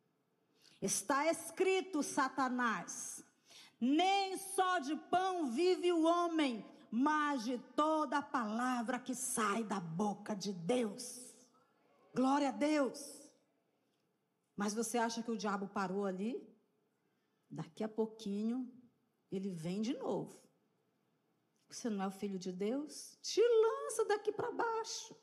Está 0.81 1.27
escrito, 1.27 2.01
Satanás: 2.01 3.25
nem 3.81 4.39
só 4.39 4.79
de 4.79 4.95
pão 4.95 5.51
vive 5.51 5.91
o 5.91 6.05
homem, 6.05 6.65
mas 6.89 7.43
de 7.43 7.59
toda 7.75 8.19
a 8.19 8.23
palavra 8.23 9.01
que 9.01 9.17
sai 9.17 9.65
da 9.65 9.81
boca 9.81 10.33
de 10.33 10.53
Deus. 10.53 11.35
Glória 12.15 12.51
a 12.51 12.53
Deus. 12.53 13.01
Mas 14.57 14.73
você 14.73 14.97
acha 14.97 15.25
que 15.25 15.31
o 15.33 15.37
diabo 15.37 15.67
parou 15.67 16.07
ali? 16.07 16.56
Daqui 17.51 17.85
a 17.85 17.89
pouquinho 17.89 18.73
ele 19.31 19.51
vem 19.51 19.83
de 19.83 19.95
novo. 19.95 20.41
Você 21.69 21.91
não 21.91 22.05
é 22.05 22.09
o 22.09 22.13
filho 22.13 22.39
de 22.39 22.53
Deus? 22.53 23.19
Te 23.21 23.41
lança 23.41 24.05
daqui 24.05 24.33
para 24.33 24.53
baixo. 24.53 25.17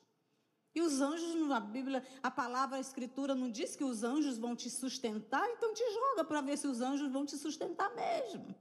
E 0.74 0.82
os 0.82 1.00
anjos, 1.00 1.34
na 1.46 1.60
Bíblia, 1.60 2.04
a 2.22 2.30
palavra, 2.30 2.76
a 2.76 2.80
escritura 2.80 3.34
não 3.34 3.50
diz 3.50 3.76
que 3.76 3.84
os 3.84 4.02
anjos 4.02 4.36
vão 4.38 4.56
te 4.56 4.68
sustentar, 4.68 5.48
então 5.50 5.72
te 5.72 5.84
joga 5.92 6.24
para 6.24 6.40
ver 6.40 6.58
se 6.58 6.66
os 6.66 6.80
anjos 6.80 7.12
vão 7.12 7.24
te 7.24 7.36
sustentar 7.36 7.94
mesmo. 7.94 8.54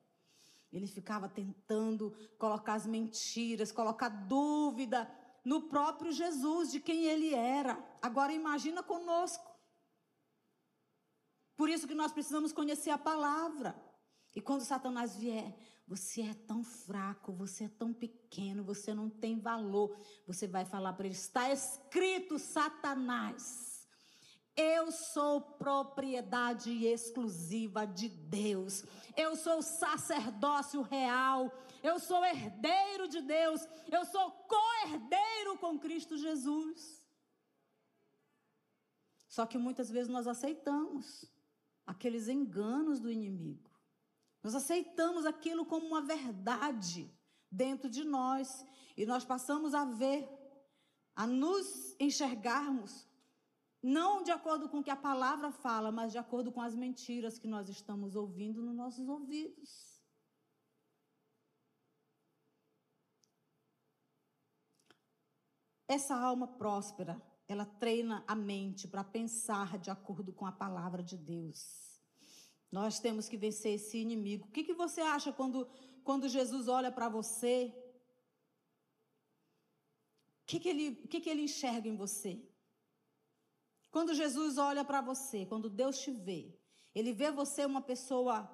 Ele 0.72 0.88
ficava 0.88 1.28
tentando 1.28 2.16
colocar 2.38 2.76
as 2.76 2.86
mentiras, 2.86 3.72
colocar 3.72 4.10
dúvida 4.10 5.10
no 5.44 5.64
próprio 5.64 6.12
Jesus, 6.12 6.72
de 6.72 6.80
quem 6.80 7.06
ele 7.06 7.34
era. 7.34 7.84
Agora 8.02 8.32
imagina 8.32 8.82
conosco. 8.82 9.53
Por 11.56 11.70
isso 11.70 11.88
que 11.88 11.96
nós 11.96 12.12
precisamos 12.12 12.52
conhecer 12.52 12.90
a 12.90 12.98
palavra. 12.98 13.76
E 14.36 14.42
quando 14.42 14.62
Satanás 14.62 15.16
vier, 15.16 15.56
você 15.88 16.22
é 16.22 16.34
tão 16.34 16.64
fraco, 16.64 17.32
você 17.32 17.66
é 17.66 17.70
tão 17.70 17.94
pequeno, 17.94 18.64
você 18.64 18.94
não 18.94 19.10
tem 19.10 19.40
valor. 19.40 19.96
Você 20.26 20.48
vai 20.48 20.66
falar 20.66 20.94
para 20.94 21.06
ele: 21.06 21.16
está 21.16 21.52
escrito, 21.52 22.40
Satanás. 22.40 23.72
Eu 24.56 24.92
sou 24.92 25.42
propriedade 25.42 26.86
exclusiva 26.86 27.86
de 27.86 28.08
Deus. 28.08 28.84
Eu 29.18 29.36
sou 29.36 29.64
sacerdócio 29.64 30.82
real. 30.84 31.52
Eu 31.82 32.00
sou 32.00 32.24
herdeiro 32.24 33.08
de 33.08 33.20
Deus. 33.22 33.68
Eu 33.92 34.06
sou 34.06 34.32
co-herdeiro 34.32 35.58
com 35.58 35.80
Cristo 35.80 36.18
Jesus. 36.18 37.04
Só 39.28 39.48
que 39.48 39.58
muitas 39.58 39.90
vezes 39.90 40.08
nós 40.08 40.28
aceitamos 40.28 41.33
aqueles 41.86 42.28
enganos 42.28 43.00
do 43.00 43.10
inimigo. 43.10 43.70
Nós 44.42 44.56
aceitamos 44.56 45.26
aquilo 45.26 45.66
como 45.66 45.88
uma 45.88 46.02
verdade 46.02 47.10
dentro 47.50 47.90
de 47.90 48.04
nós 48.04 48.66
e 48.98 49.06
nós 49.06 49.24
passamos 49.24 49.74
a 49.74 49.86
ver, 49.86 50.30
a 51.16 51.26
nos 51.26 51.96
enxergarmos, 52.00 53.08
não 53.82 54.24
de 54.24 54.32
acordo 54.32 54.70
com 54.70 54.80
o 54.80 54.84
que 54.84 54.90
a 54.90 54.96
palavra 54.96 55.52
fala, 55.52 55.92
mas 55.92 56.12
de 56.12 56.18
acordo 56.18 56.52
com 56.52 56.62
as 56.62 56.76
mentiras 56.76 57.38
que 57.38 57.48
nós 57.48 57.70
estamos 57.70 58.16
ouvindo 58.16 58.62
nos 58.62 58.76
nossos 58.76 59.08
ouvidos. 59.08 59.94
Essa 65.88 66.16
alma 66.16 66.48
próspera, 66.48 67.22
ela 67.48 67.66
treina 67.66 68.24
a 68.28 68.36
mente 68.36 68.88
para 68.88 69.04
pensar 69.04 69.78
de 69.78 69.90
acordo 69.90 70.32
com 70.32 70.46
a 70.46 70.52
palavra 70.52 71.04
de 71.04 71.18
Deus. 71.18 72.02
Nós 72.72 73.00
temos 73.00 73.30
que 73.30 73.38
vencer 73.38 73.76
esse 73.76 73.98
inimigo. 73.98 74.48
O 74.48 74.52
que, 74.52 74.64
que 74.64 74.74
você 74.74 75.02
acha 75.02 75.32
quando, 75.32 75.68
quando 76.04 76.28
Jesus 76.28 76.68
olha 76.68 76.92
para 76.92 77.10
você? 77.10 77.74
O 80.42 80.46
que, 80.46 80.60
que, 80.60 80.70
ele, 80.70 80.96
que, 81.08 81.20
que 81.22 81.30
ele 81.30 81.44
enxerga 81.44 81.88
em 81.88 81.96
você? 81.96 82.42
Quando 83.92 84.16
Jesus 84.16 84.58
olha 84.58 84.84
para 84.84 85.02
você, 85.02 85.46
quando 85.46 85.70
Deus 85.70 86.00
te 86.00 86.12
vê, 86.12 86.58
ele 86.96 87.14
vê 87.14 87.32
você 87.32 87.64
uma 87.66 87.82
pessoa 87.82 88.50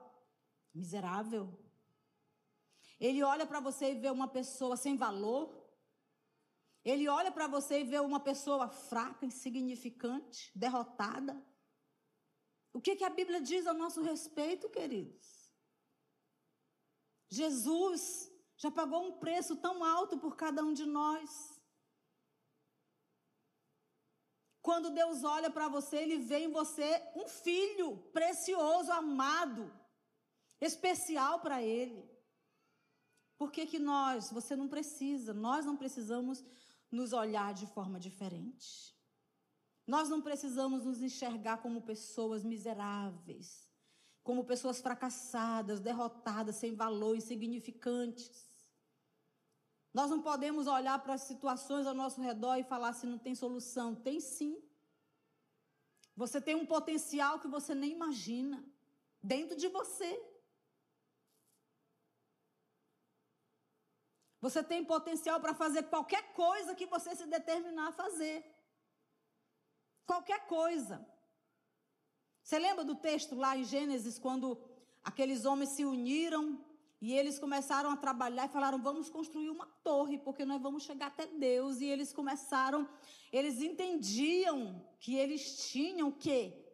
miserável? 0.73 1.57
Ele 2.99 3.23
olha 3.23 3.45
para 3.45 3.61
você 3.61 3.91
e 3.91 3.99
vê 3.99 4.09
uma 4.09 4.27
pessoa 4.27 4.75
sem 4.75 4.97
valor? 4.97 5.58
Ele 6.83 7.07
olha 7.07 7.31
para 7.31 7.47
você 7.47 7.81
e 7.81 7.83
vê 7.83 7.99
uma 7.99 8.19
pessoa 8.19 8.69
fraca, 8.69 9.25
insignificante, 9.25 10.51
derrotada. 10.55 11.41
O 12.71 12.81
que, 12.81 12.95
que 12.95 13.03
a 13.03 13.09
Bíblia 13.09 13.41
diz 13.41 13.67
a 13.67 13.73
nosso 13.73 14.01
respeito, 14.01 14.69
queridos? 14.69 15.27
Jesus 17.29 18.31
já 18.57 18.71
pagou 18.71 19.03
um 19.03 19.19
preço 19.19 19.55
tão 19.57 19.83
alto 19.83 20.17
por 20.17 20.35
cada 20.35 20.63
um 20.63 20.73
de 20.73 20.85
nós. 20.85 21.59
Quando 24.61 24.89
Deus 24.89 25.23
olha 25.23 25.49
para 25.49 25.67
você, 25.67 25.97
Ele 25.97 26.17
vê 26.17 26.39
em 26.39 26.51
você 26.51 27.01
um 27.15 27.27
filho 27.27 27.97
precioso, 28.11 28.91
amado, 28.91 29.73
especial 30.59 31.39
para 31.39 31.61
Ele. 31.61 32.07
Por 33.37 33.51
que, 33.51 33.65
que 33.65 33.79
nós, 33.79 34.29
você 34.31 34.55
não 34.55 34.67
precisa, 34.67 35.33
nós 35.33 35.65
não 35.65 35.77
precisamos 35.77 36.43
nos 36.91 37.13
olhar 37.13 37.53
de 37.53 37.67
forma 37.67 37.99
diferente? 37.99 38.95
Nós 39.85 40.07
não 40.07 40.21
precisamos 40.21 40.85
nos 40.85 41.01
enxergar 41.01 41.57
como 41.57 41.81
pessoas 41.81 42.43
miseráveis, 42.43 43.67
como 44.23 44.45
pessoas 44.45 44.79
fracassadas, 44.79 45.79
derrotadas, 45.79 46.57
sem 46.57 46.75
valor, 46.75 47.15
insignificantes. 47.15 48.47
Nós 49.91 50.11
não 50.11 50.21
podemos 50.21 50.67
olhar 50.67 50.99
para 50.99 51.15
as 51.15 51.21
situações 51.21 51.87
ao 51.87 51.95
nosso 51.95 52.21
redor 52.21 52.57
e 52.57 52.63
falar 52.63 52.93
se 52.93 52.99
assim, 52.99 53.07
não 53.07 53.17
tem 53.17 53.33
solução. 53.33 53.95
Tem 53.95 54.19
sim. 54.19 54.61
Você 56.15 56.39
tem 56.39 56.53
um 56.53 56.65
potencial 56.65 57.39
que 57.39 57.47
você 57.47 57.73
nem 57.73 57.91
imagina 57.93 58.63
dentro 59.23 59.55
de 59.55 59.67
você. 59.67 60.21
Você 64.41 64.63
tem 64.63 64.83
potencial 64.83 65.39
para 65.39 65.53
fazer 65.53 65.83
qualquer 65.83 66.33
coisa 66.33 66.75
que 66.75 66.85
você 66.85 67.15
se 67.15 67.25
determinar 67.25 67.89
a 67.89 67.91
fazer. 68.03 68.45
Qualquer 70.05 70.47
coisa. 70.47 71.05
Você 72.41 72.57
lembra 72.57 72.83
do 72.83 72.95
texto 72.95 73.35
lá 73.35 73.55
em 73.57 73.63
Gênesis, 73.63 74.17
quando 74.17 74.57
aqueles 75.03 75.45
homens 75.45 75.69
se 75.69 75.83
uniram 75.85 76.65
e 77.01 77.13
eles 77.13 77.37
começaram 77.37 77.91
a 77.91 77.97
trabalhar 77.97 78.45
e 78.45 78.51
falaram: 78.51 78.81
vamos 78.81 79.09
construir 79.09 79.49
uma 79.49 79.67
torre, 79.83 80.17
porque 80.17 80.45
nós 80.45 80.61
vamos 80.61 80.83
chegar 80.83 81.07
até 81.07 81.27
Deus. 81.27 81.79
E 81.79 81.85
eles 81.85 82.11
começaram, 82.11 82.89
eles 83.31 83.61
entendiam 83.61 84.85
que 84.99 85.15
eles 85.15 85.69
tinham 85.69 86.09
o 86.09 86.17
quê? 86.17 86.65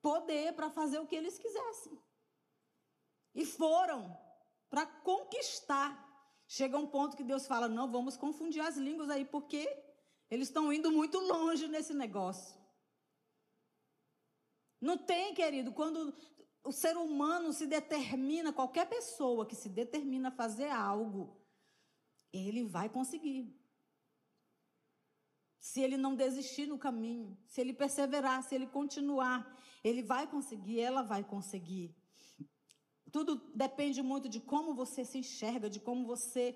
Poder 0.00 0.54
para 0.54 0.70
fazer 0.70 0.98
o 0.98 1.06
que 1.06 1.16
eles 1.16 1.38
quisessem. 1.38 1.98
E 3.34 3.44
foram 3.44 4.16
para 4.70 4.86
conquistar 4.86 6.07
Chega 6.50 6.78
um 6.78 6.86
ponto 6.86 7.16
que 7.16 7.22
Deus 7.22 7.46
fala: 7.46 7.68
não, 7.68 7.92
vamos 7.92 8.16
confundir 8.16 8.62
as 8.62 8.76
línguas 8.76 9.10
aí, 9.10 9.24
porque 9.24 9.68
eles 10.30 10.48
estão 10.48 10.72
indo 10.72 10.90
muito 10.90 11.18
longe 11.18 11.68
nesse 11.68 11.92
negócio. 11.92 12.58
Não 14.80 14.96
tem, 14.96 15.34
querido, 15.34 15.72
quando 15.72 16.16
o 16.64 16.72
ser 16.72 16.96
humano 16.96 17.52
se 17.52 17.66
determina, 17.66 18.52
qualquer 18.52 18.88
pessoa 18.88 19.44
que 19.44 19.54
se 19.54 19.68
determina 19.68 20.28
a 20.28 20.32
fazer 20.32 20.70
algo, 20.70 21.38
ele 22.32 22.64
vai 22.64 22.88
conseguir. 22.88 23.54
Se 25.58 25.80
ele 25.82 25.96
não 25.96 26.14
desistir 26.14 26.66
no 26.66 26.78
caminho, 26.78 27.36
se 27.46 27.60
ele 27.60 27.74
perseverar, 27.74 28.42
se 28.42 28.54
ele 28.54 28.66
continuar, 28.66 29.54
ele 29.82 30.02
vai 30.02 30.26
conseguir, 30.26 30.80
ela 30.80 31.02
vai 31.02 31.24
conseguir. 31.24 31.94
Tudo 33.10 33.36
depende 33.54 34.02
muito 34.02 34.28
de 34.28 34.40
como 34.40 34.74
você 34.74 35.04
se 35.04 35.18
enxerga, 35.18 35.70
de 35.70 35.80
como 35.80 36.06
você 36.06 36.54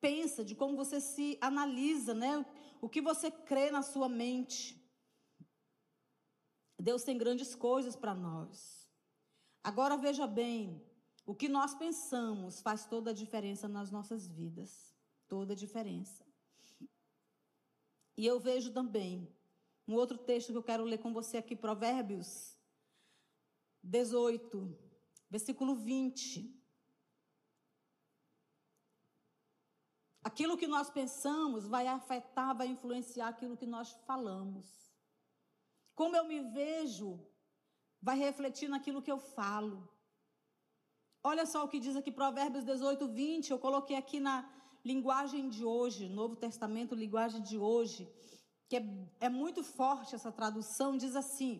pensa, 0.00 0.44
de 0.44 0.54
como 0.54 0.76
você 0.76 1.00
se 1.00 1.38
analisa, 1.40 2.14
né? 2.14 2.44
O 2.80 2.88
que 2.88 3.00
você 3.00 3.30
crê 3.30 3.70
na 3.70 3.82
sua 3.82 4.08
mente. 4.08 4.80
Deus 6.78 7.02
tem 7.02 7.16
grandes 7.16 7.54
coisas 7.54 7.96
para 7.96 8.14
nós. 8.14 8.88
Agora 9.62 9.96
veja 9.96 10.26
bem, 10.26 10.84
o 11.24 11.34
que 11.34 11.48
nós 11.48 11.74
pensamos 11.74 12.60
faz 12.60 12.84
toda 12.86 13.10
a 13.10 13.14
diferença 13.14 13.68
nas 13.68 13.90
nossas 13.90 14.28
vidas. 14.28 14.94
Toda 15.28 15.52
a 15.52 15.56
diferença. 15.56 16.24
E 18.16 18.26
eu 18.26 18.38
vejo 18.38 18.72
também 18.72 19.32
um 19.86 19.94
outro 19.94 20.18
texto 20.18 20.52
que 20.52 20.58
eu 20.58 20.62
quero 20.62 20.84
ler 20.84 20.98
com 20.98 21.12
você 21.12 21.38
aqui, 21.38 21.56
Provérbios 21.56 22.56
18, 23.82 24.78
versículo 25.34 25.74
20. 25.74 26.62
Aquilo 30.28 30.58
que 30.60 30.68
nós 30.74 30.88
pensamos 30.98 31.66
vai 31.74 31.86
afetar, 31.86 32.50
vai 32.60 32.66
influenciar 32.74 33.28
aquilo 33.28 33.56
que 33.60 33.68
nós 33.74 33.88
falamos. 34.08 34.66
Como 35.94 36.14
eu 36.18 36.24
me 36.32 36.40
vejo, 36.60 37.08
vai 38.08 38.16
refletir 38.18 38.68
naquilo 38.68 39.02
que 39.06 39.14
eu 39.14 39.18
falo. 39.38 39.76
Olha 41.24 41.46
só 41.46 41.64
o 41.64 41.70
que 41.72 41.80
diz 41.80 41.96
aqui 41.96 42.12
Provérbios 42.20 42.64
18, 42.64 43.08
20. 43.08 43.50
Eu 43.50 43.58
coloquei 43.58 43.96
aqui 43.96 44.20
na 44.20 44.36
linguagem 44.84 45.48
de 45.48 45.64
hoje, 45.64 46.10
Novo 46.20 46.36
Testamento, 46.36 46.94
linguagem 46.94 47.40
de 47.40 47.56
hoje, 47.56 48.06
que 48.68 48.76
é, 48.76 48.82
é 49.28 49.28
muito 49.30 49.64
forte 49.64 50.14
essa 50.14 50.30
tradução. 50.30 50.96
Diz 51.04 51.16
assim: 51.16 51.52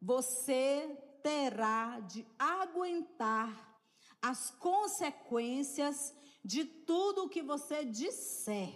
Você 0.00 1.06
terá 1.22 2.00
de 2.00 2.26
aguentar 2.38 3.80
as 4.20 4.50
consequências 4.50 6.14
de 6.44 6.64
tudo 6.64 7.24
o 7.24 7.28
que 7.28 7.42
você 7.42 7.84
disser. 7.84 8.74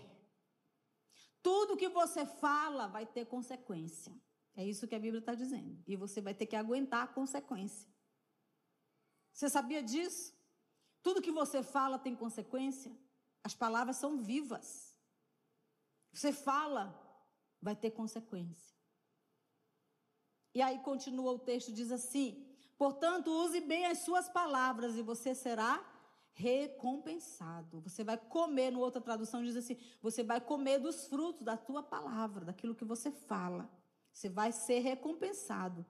Tudo 1.43 1.77
que 1.77 1.89
você 1.89 2.27
fala 2.27 2.87
vai 2.87 3.07
ter 3.07 3.27
consequência. 3.27 4.13
É 4.55 4.65
isso 4.65 4.87
que 4.87 4.95
a 4.95 4.99
Bíblia 4.99 5.21
está 5.21 5.35
dizendo. 5.35 5.83
E 5.87 5.97
você 5.97 6.21
vai 6.21 6.35
ter 6.35 6.47
que 6.47 6.57
aguentar 6.57 7.05
a 7.05 7.09
consequência. 7.09 7.89
Você 9.33 9.49
sabia 9.49 9.83
disso? 9.83 10.35
Tudo 11.03 11.23
que 11.23 11.33
você 11.33 11.63
fala 11.63 11.99
tem 11.99 12.15
consequência. 12.15 12.95
As 13.43 13.55
palavras 13.55 13.97
são 13.97 14.23
vivas. 14.23 14.95
Você 16.13 16.33
fala, 16.33 16.85
vai 17.63 17.75
ter 17.75 17.91
consequência. 17.93 18.80
E 20.55 20.61
aí 20.61 20.79
continua 20.81 21.33
o 21.33 21.39
texto, 21.39 21.73
diz 21.73 21.91
assim: 21.93 22.45
portanto, 22.77 23.31
use 23.31 23.61
bem 23.61 23.87
as 23.87 23.99
suas 23.99 24.29
palavras 24.29 24.97
e 24.97 25.03
você 25.03 25.35
será 25.35 25.85
recompensado. 26.33 27.81
Você 27.81 28.03
vai 28.03 28.17
comer, 28.17 28.71
no 28.71 28.81
outra 28.81 29.01
tradução 29.01 29.45
diz 29.45 29.57
assim: 29.57 29.77
você 30.01 30.23
vai 30.23 30.41
comer 30.41 30.79
dos 30.79 31.07
frutos 31.07 31.43
da 31.43 31.57
tua 31.57 31.83
palavra, 31.83 32.45
daquilo 32.45 32.75
que 32.75 32.85
você 32.85 33.11
fala. 33.11 33.71
Você 34.13 34.29
vai 34.29 34.51
ser 34.51 34.81
recompensado. 34.81 35.87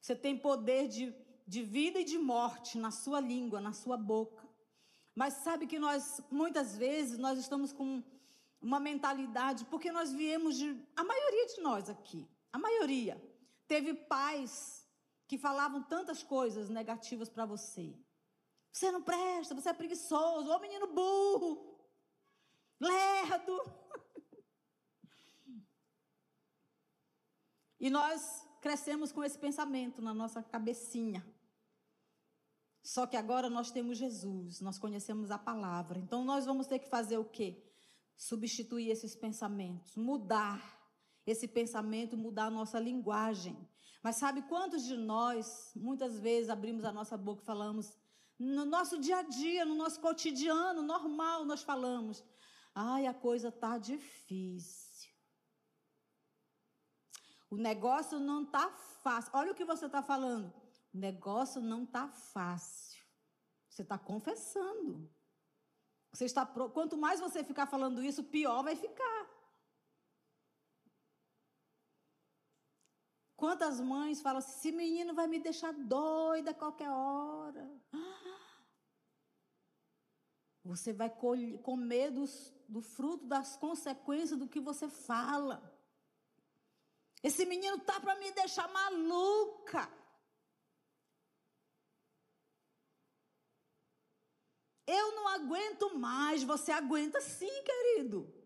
Você 0.00 0.14
tem 0.14 0.36
poder 0.36 0.88
de, 0.88 1.14
de 1.46 1.62
vida 1.62 2.00
e 2.00 2.04
de 2.04 2.18
morte 2.18 2.76
na 2.76 2.90
sua 2.90 3.20
língua, 3.20 3.60
na 3.60 3.72
sua 3.72 3.96
boca. 3.96 4.46
Mas 5.14 5.34
sabe 5.34 5.66
que 5.66 5.78
nós, 5.78 6.20
muitas 6.30 6.76
vezes, 6.76 7.18
nós 7.18 7.38
estamos 7.38 7.72
com 7.72 8.02
uma 8.60 8.80
mentalidade, 8.80 9.64
porque 9.66 9.90
nós 9.92 10.12
viemos 10.12 10.56
de. 10.56 10.76
A 10.96 11.04
maioria 11.04 11.46
de 11.46 11.60
nós 11.60 11.88
aqui, 11.88 12.28
a 12.52 12.58
maioria, 12.58 13.20
Teve 13.72 13.94
pais 13.94 14.86
que 15.26 15.38
falavam 15.38 15.82
tantas 15.82 16.22
coisas 16.22 16.68
negativas 16.68 17.30
para 17.30 17.46
você. 17.46 17.98
Você 18.70 18.92
não 18.92 19.02
presta, 19.02 19.54
você 19.54 19.70
é 19.70 19.72
preguiçoso, 19.72 20.50
ô 20.50 20.58
menino 20.58 20.88
burro, 20.88 21.80
lerdo. 22.78 23.58
E 27.80 27.90
nós 27.90 28.46
crescemos 28.60 29.10
com 29.10 29.24
esse 29.24 29.36
pensamento 29.36 30.02
na 30.02 30.14
nossa 30.14 30.40
cabecinha. 30.40 31.26
Só 32.80 33.08
que 33.08 33.16
agora 33.16 33.50
nós 33.50 33.72
temos 33.72 33.98
Jesus, 33.98 34.60
nós 34.60 34.78
conhecemos 34.78 35.32
a 35.32 35.38
palavra. 35.38 35.98
Então 35.98 36.24
nós 36.24 36.44
vamos 36.44 36.68
ter 36.68 36.78
que 36.78 36.88
fazer 36.88 37.16
o 37.16 37.24
quê? 37.24 37.60
Substituir 38.16 38.90
esses 38.90 39.16
pensamentos, 39.16 39.96
mudar 39.96 40.81
esse 41.26 41.46
pensamento, 41.46 42.16
mudar 42.16 42.46
a 42.46 42.50
nossa 42.50 42.78
linguagem. 42.78 43.56
Mas 44.02 44.16
sabe 44.16 44.42
quantos 44.42 44.84
de 44.84 44.96
nós, 44.96 45.72
muitas 45.76 46.18
vezes, 46.18 46.50
abrimos 46.50 46.84
a 46.84 46.92
nossa 46.92 47.16
boca 47.16 47.42
e 47.42 47.46
falamos, 47.46 47.96
no 48.38 48.64
nosso 48.64 48.98
dia 48.98 49.18
a 49.18 49.22
dia, 49.22 49.64
no 49.64 49.74
nosso 49.74 50.00
cotidiano 50.00 50.82
normal, 50.82 51.44
nós 51.44 51.62
falamos: 51.62 52.24
ai, 52.74 53.06
a 53.06 53.14
coisa 53.14 53.48
está 53.48 53.78
difícil. 53.78 55.10
O 57.48 57.56
negócio 57.56 58.18
não 58.18 58.42
está 58.44 58.70
fácil. 59.02 59.30
Olha 59.34 59.52
o 59.52 59.54
que 59.54 59.64
você 59.64 59.86
está 59.86 60.02
falando. 60.02 60.52
O 60.92 60.98
negócio 60.98 61.60
não 61.60 61.84
está 61.84 62.08
fácil. 62.08 63.00
Você 63.68 63.82
está 63.82 63.98
confessando. 63.98 65.10
Você 66.12 66.24
está, 66.24 66.44
quanto 66.46 66.96
mais 66.96 67.20
você 67.20 67.44
ficar 67.44 67.66
falando 67.66 68.02
isso, 68.02 68.24
pior 68.24 68.62
vai 68.62 68.74
ficar. 68.74 69.28
Quantas 73.42 73.80
mães 73.80 74.20
falam 74.20 74.38
assim: 74.38 74.52
esse 74.56 74.70
menino 74.70 75.14
vai 75.14 75.26
me 75.26 75.40
deixar 75.40 75.72
doida 75.72 76.52
a 76.52 76.54
qualquer 76.54 76.88
hora. 76.88 77.68
Você 80.62 80.92
vai 80.92 81.10
comer 81.10 82.12
dos, 82.12 82.54
do 82.68 82.80
fruto 82.80 83.26
das 83.26 83.56
consequências 83.56 84.38
do 84.38 84.46
que 84.46 84.60
você 84.60 84.88
fala. 84.88 85.56
Esse 87.20 87.44
menino 87.44 87.80
tá 87.80 87.98
para 87.98 88.14
me 88.14 88.30
deixar 88.30 88.68
maluca. 88.68 89.90
Eu 94.86 95.16
não 95.16 95.26
aguento 95.26 95.98
mais. 95.98 96.44
Você 96.44 96.70
aguenta 96.70 97.20
sim, 97.20 97.50
querido. 97.64 98.41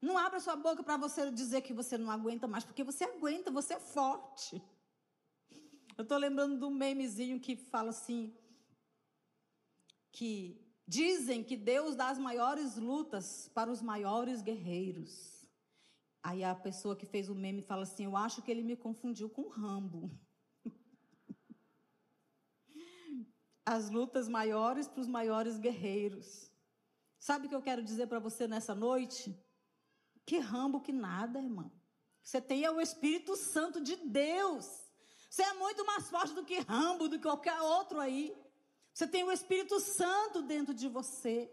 Não 0.00 0.16
abra 0.16 0.38
sua 0.38 0.54
boca 0.54 0.82
para 0.82 0.96
você 0.96 1.30
dizer 1.30 1.62
que 1.62 1.72
você 1.72 1.98
não 1.98 2.10
aguenta 2.10 2.46
mais, 2.46 2.64
porque 2.64 2.84
você 2.84 3.04
aguenta, 3.04 3.50
você 3.50 3.74
é 3.74 3.80
forte. 3.80 4.62
Eu 5.96 6.02
estou 6.02 6.16
lembrando 6.16 6.56
de 6.56 6.64
um 6.64 6.70
memezinho 6.70 7.40
que 7.40 7.56
fala 7.56 7.90
assim: 7.90 8.32
que 10.12 10.64
dizem 10.86 11.42
que 11.42 11.56
Deus 11.56 11.96
dá 11.96 12.08
as 12.10 12.18
maiores 12.18 12.76
lutas 12.76 13.50
para 13.52 13.70
os 13.70 13.82
maiores 13.82 14.40
guerreiros. 14.40 15.44
Aí 16.22 16.44
a 16.44 16.54
pessoa 16.54 16.96
que 16.96 17.06
fez 17.06 17.28
o 17.28 17.34
meme 17.34 17.62
fala 17.62 17.82
assim: 17.82 18.04
Eu 18.04 18.16
acho 18.16 18.42
que 18.42 18.50
ele 18.50 18.62
me 18.62 18.76
confundiu 18.76 19.28
com 19.28 19.48
Rambo. 19.48 20.10
As 23.66 23.90
lutas 23.90 24.28
maiores 24.28 24.86
para 24.86 25.00
os 25.00 25.08
maiores 25.08 25.58
guerreiros. 25.58 26.50
Sabe 27.18 27.46
o 27.46 27.48
que 27.48 27.54
eu 27.54 27.62
quero 27.62 27.82
dizer 27.82 28.06
para 28.06 28.20
você 28.20 28.46
nessa 28.46 28.74
noite? 28.74 29.36
Que 30.28 30.38
Rambo 30.38 30.82
que 30.86 30.92
nada, 30.92 31.38
irmão. 31.38 31.72
Você 32.22 32.38
tem 32.38 32.68
o 32.68 32.82
Espírito 32.82 33.34
Santo 33.34 33.80
de 33.80 33.96
Deus. 33.96 34.66
Você 35.30 35.42
é 35.42 35.54
muito 35.54 35.86
mais 35.86 36.10
forte 36.10 36.34
do 36.34 36.44
que 36.44 36.58
Rambo, 36.58 37.08
do 37.08 37.16
que 37.16 37.22
qualquer 37.22 37.58
outro 37.62 37.98
aí. 37.98 38.36
Você 38.92 39.06
tem 39.06 39.24
o 39.24 39.32
Espírito 39.32 39.80
Santo 39.80 40.42
dentro 40.42 40.74
de 40.74 40.86
você. 40.86 41.50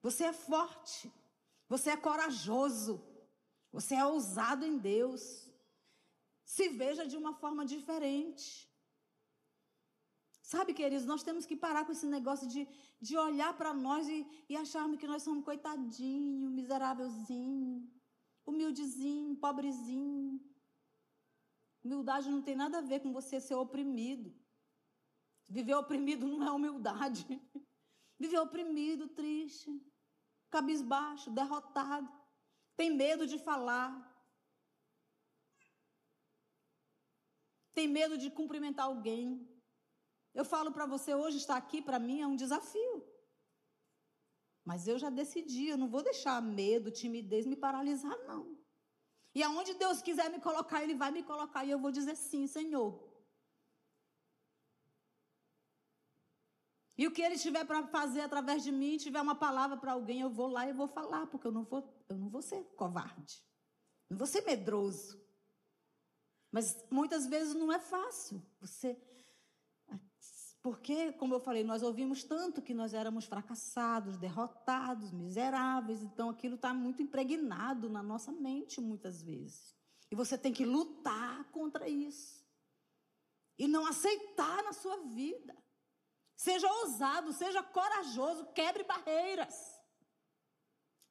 Você 0.00 0.22
é 0.26 0.32
forte. 0.32 1.12
Você 1.68 1.90
é 1.90 1.96
corajoso. 1.96 3.04
Você 3.72 3.96
é 3.96 4.06
ousado 4.06 4.64
em 4.64 4.78
Deus. 4.78 5.50
Se 6.44 6.68
veja 6.68 7.04
de 7.04 7.16
uma 7.16 7.34
forma 7.34 7.66
diferente. 7.66 8.70
Sabe, 10.40 10.72
queridos, 10.72 11.04
nós 11.04 11.24
temos 11.24 11.44
que 11.46 11.56
parar 11.56 11.84
com 11.84 11.90
esse 11.90 12.06
negócio 12.06 12.46
de, 12.46 12.68
de 13.00 13.16
olhar 13.16 13.56
para 13.56 13.74
nós 13.74 14.06
e, 14.08 14.24
e 14.48 14.56
acharmos 14.56 15.00
que 15.00 15.08
nós 15.08 15.24
somos 15.24 15.44
coitadinho, 15.44 16.48
miserávelzinho, 16.48 17.90
humildezinho, 18.46 19.36
pobrezinho. 19.36 20.40
Humildade 21.82 22.30
não 22.30 22.42
tem 22.42 22.56
nada 22.56 22.78
a 22.78 22.82
ver 22.82 23.00
com 23.00 23.12
você 23.12 23.40
ser 23.40 23.54
oprimido. 23.54 24.34
Viver 25.48 25.74
oprimido 25.74 26.26
não 26.26 26.46
é 26.46 26.50
humildade. 26.50 27.24
Viver 28.18 28.38
oprimido, 28.38 29.08
triste, 29.08 29.70
cabisbaixo, 30.50 31.30
derrotado 31.30 32.24
tem 32.76 32.90
medo 32.90 33.26
de 33.26 33.38
falar, 33.38 33.90
tem 37.72 37.88
medo 37.88 38.18
de 38.18 38.30
cumprimentar 38.30 38.86
alguém. 38.86 39.48
Eu 40.32 40.44
falo 40.44 40.72
para 40.72 40.86
você 40.86 41.14
hoje, 41.14 41.38
estar 41.38 41.56
aqui 41.56 41.80
para 41.80 41.98
mim 41.98 42.20
é 42.20 42.26
um 42.26 42.36
desafio. 42.36 43.13
Mas 44.64 44.88
eu 44.88 44.98
já 44.98 45.10
decidi, 45.10 45.68
eu 45.68 45.76
não 45.76 45.88
vou 45.88 46.02
deixar 46.02 46.40
medo, 46.40 46.90
timidez 46.90 47.44
me 47.44 47.56
paralisar, 47.56 48.16
não. 48.26 48.56
E 49.34 49.42
aonde 49.42 49.74
Deus 49.74 50.00
quiser 50.00 50.30
me 50.30 50.40
colocar, 50.40 50.82
Ele 50.82 50.94
vai 50.94 51.10
me 51.10 51.22
colocar 51.22 51.64
e 51.64 51.70
eu 51.70 51.78
vou 51.78 51.90
dizer 51.90 52.16
sim, 52.16 52.46
Senhor. 52.46 53.14
E 56.96 57.06
o 57.06 57.10
que 57.10 57.22
ele 57.22 57.36
tiver 57.36 57.64
para 57.64 57.86
fazer 57.88 58.20
através 58.20 58.62
de 58.62 58.70
mim, 58.70 58.96
tiver 58.96 59.20
uma 59.20 59.34
palavra 59.34 59.76
para 59.76 59.92
alguém, 59.92 60.20
eu 60.20 60.30
vou 60.30 60.46
lá 60.46 60.68
e 60.68 60.72
vou 60.72 60.86
falar, 60.86 61.26
porque 61.26 61.46
eu 61.46 61.50
não 61.52 61.64
vou, 61.64 61.82
eu 62.08 62.16
não 62.16 62.28
vou 62.28 62.40
ser 62.40 62.62
covarde. 62.76 63.42
Não 64.08 64.16
vou 64.16 64.26
ser 64.26 64.42
medroso. 64.42 65.20
Mas 66.52 66.84
muitas 66.88 67.26
vezes 67.26 67.52
não 67.54 67.72
é 67.72 67.80
fácil. 67.80 68.40
Você 68.60 68.96
porque, 70.64 71.12
como 71.12 71.34
eu 71.34 71.40
falei, 71.40 71.62
nós 71.62 71.82
ouvimos 71.82 72.24
tanto 72.24 72.62
que 72.62 72.72
nós 72.72 72.94
éramos 72.94 73.26
fracassados, 73.26 74.16
derrotados, 74.16 75.12
miseráveis, 75.12 76.02
então 76.02 76.30
aquilo 76.30 76.54
está 76.54 76.72
muito 76.72 77.02
impregnado 77.02 77.90
na 77.90 78.02
nossa 78.02 78.32
mente 78.32 78.80
muitas 78.80 79.22
vezes. 79.22 79.76
E 80.10 80.14
você 80.14 80.38
tem 80.38 80.54
que 80.54 80.64
lutar 80.64 81.44
contra 81.50 81.86
isso. 81.86 82.42
E 83.58 83.68
não 83.68 83.84
aceitar 83.86 84.64
na 84.64 84.72
sua 84.72 84.96
vida. 85.08 85.54
Seja 86.34 86.66
ousado, 86.66 87.30
seja 87.34 87.62
corajoso, 87.62 88.46
quebre 88.54 88.84
barreiras. 88.84 89.78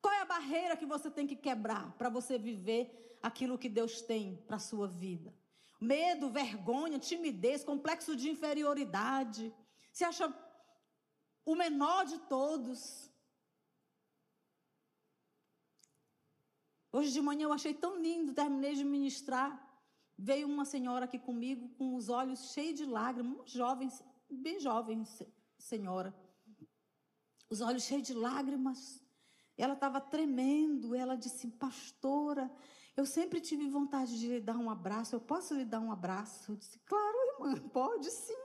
Qual 0.02 0.16
é 0.16 0.22
a 0.22 0.26
barreira 0.26 0.76
que 0.76 0.88
você 0.88 1.12
tem 1.12 1.28
que 1.28 1.36
quebrar 1.36 1.96
para 1.96 2.10
você 2.10 2.40
viver 2.40 3.20
aquilo 3.22 3.60
que 3.60 3.70
Deus 3.70 4.02
tem 4.02 4.36
para 4.48 4.56
a 4.56 4.60
sua 4.60 4.88
vida? 4.88 5.32
Medo, 5.92 6.30
vergonha, 6.42 7.06
timidez, 7.10 7.64
complexo 7.72 8.16
de 8.16 8.30
inferioridade. 8.34 9.44
Se 9.92 10.04
acha 10.10 10.26
o 11.52 11.56
menor 11.64 12.06
de 12.06 12.18
todos. 12.36 12.80
Hoje 16.96 17.12
de 17.12 17.22
manhã 17.22 17.46
eu 17.46 17.54
achei 17.54 17.74
tão 17.74 17.94
lindo, 18.06 18.34
terminei 18.42 18.76
de 18.76 18.86
ministrar. 18.96 19.52
Veio 20.18 20.48
uma 20.48 20.66
senhora 20.74 21.06
aqui 21.06 21.20
comigo 21.30 21.68
com 21.78 21.96
os 21.96 22.08
olhos 22.08 22.52
cheios 22.54 22.78
de 22.80 22.86
lágrimas, 22.86 23.52
jovens 23.52 24.02
bem 24.30 24.60
jovem 24.60 25.04
senhora, 25.58 26.14
os 27.50 27.62
olhos 27.62 27.84
cheios 27.84 28.08
de 28.08 28.14
lágrimas. 28.14 29.02
Ela 29.58 29.74
estava 29.74 30.02
tremendo. 30.02 30.96
Ela 30.96 31.16
disse: 31.16 31.48
Pastora, 31.48 32.52
eu 32.96 33.06
sempre 33.06 33.42
tive 33.42 33.68
vontade 33.68 34.20
de 34.20 34.28
lhe 34.28 34.40
dar 34.40 34.58
um 34.58 34.70
abraço. 34.70 35.16
Eu 35.16 35.22
posso 35.22 35.56
lhe 35.56 35.66
dar 35.66 35.80
um 35.80 35.92
abraço? 35.92 36.52
Eu 36.52 36.56
disse: 36.56 36.80
Claro, 36.80 37.18
irmã, 37.32 37.70
pode 37.70 38.10
sim. 38.10 38.44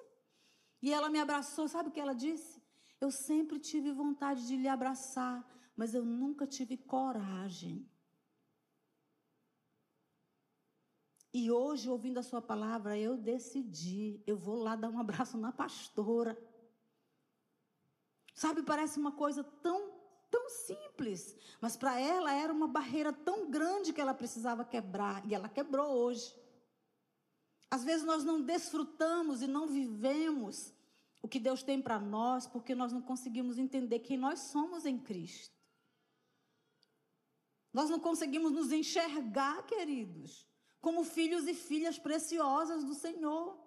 E 0.81 0.93
ela 0.93 1.11
me 1.11 1.19
abraçou. 1.19 1.69
Sabe 1.69 1.89
o 1.89 1.93
que 1.93 2.01
ela 2.01 2.15
disse? 2.15 2.63
Eu 3.01 3.11
sempre 3.11 3.59
tive 3.59 3.93
vontade 3.93 4.47
de 4.47 4.57
lhe 4.57 4.69
abraçar, 4.69 5.47
mas 5.77 5.95
eu 5.95 6.05
nunca 6.05 6.47
tive 6.47 6.77
coragem. 6.77 7.89
E 11.33 11.51
hoje, 11.51 11.91
ouvindo 11.91 12.19
a 12.19 12.23
sua 12.23 12.41
palavra, 12.41 12.99
eu 12.99 13.17
decidi, 13.17 14.23
eu 14.27 14.37
vou 14.37 14.57
lá 14.57 14.75
dar 14.75 14.89
um 14.89 14.99
abraço 15.01 15.37
na 15.37 15.53
pastora. 15.53 16.37
Sabe, 18.35 18.63
parece 18.63 18.99
uma 18.99 19.13
coisa 19.13 19.45
tão, 19.45 19.98
tão 20.31 20.49
simples, 20.49 21.37
mas 21.61 21.77
para 21.77 21.99
ela 21.99 22.33
era 22.33 22.53
uma 22.53 22.69
barreira 22.69 23.13
tão 23.13 23.51
grande 23.51 23.93
que 23.93 24.01
ela 24.01 24.15
precisava 24.15 24.65
quebrar, 24.65 25.25
e 25.27 25.35
ela 25.35 25.49
quebrou 25.49 25.89
hoje. 25.89 26.35
Às 27.71 27.85
vezes 27.85 28.05
nós 28.05 28.25
não 28.25 28.41
desfrutamos 28.41 29.43
e 29.43 29.47
não 29.47 29.67
vivemos 29.67 30.73
o 31.23 31.29
que 31.29 31.39
Deus 31.39 31.63
tem 31.63 31.83
para 31.83 31.99
nós, 31.99 32.47
porque 32.47 32.75
nós 32.75 32.93
não 32.93 33.03
conseguimos 33.03 33.59
entender 33.59 33.99
quem 34.01 34.17
nós 34.17 34.41
somos 34.41 34.87
em 34.87 34.99
Cristo. 34.99 35.57
Nós 37.73 37.91
não 37.91 38.01
conseguimos 38.01 38.53
nos 38.53 38.73
enxergar, 38.73 39.67
queridos 39.67 40.49
como 40.81 41.05
filhos 41.05 41.47
e 41.47 41.55
filhas 41.55 41.99
preciosas 41.99 42.85
do 42.85 42.95
Senhor. 42.95 43.59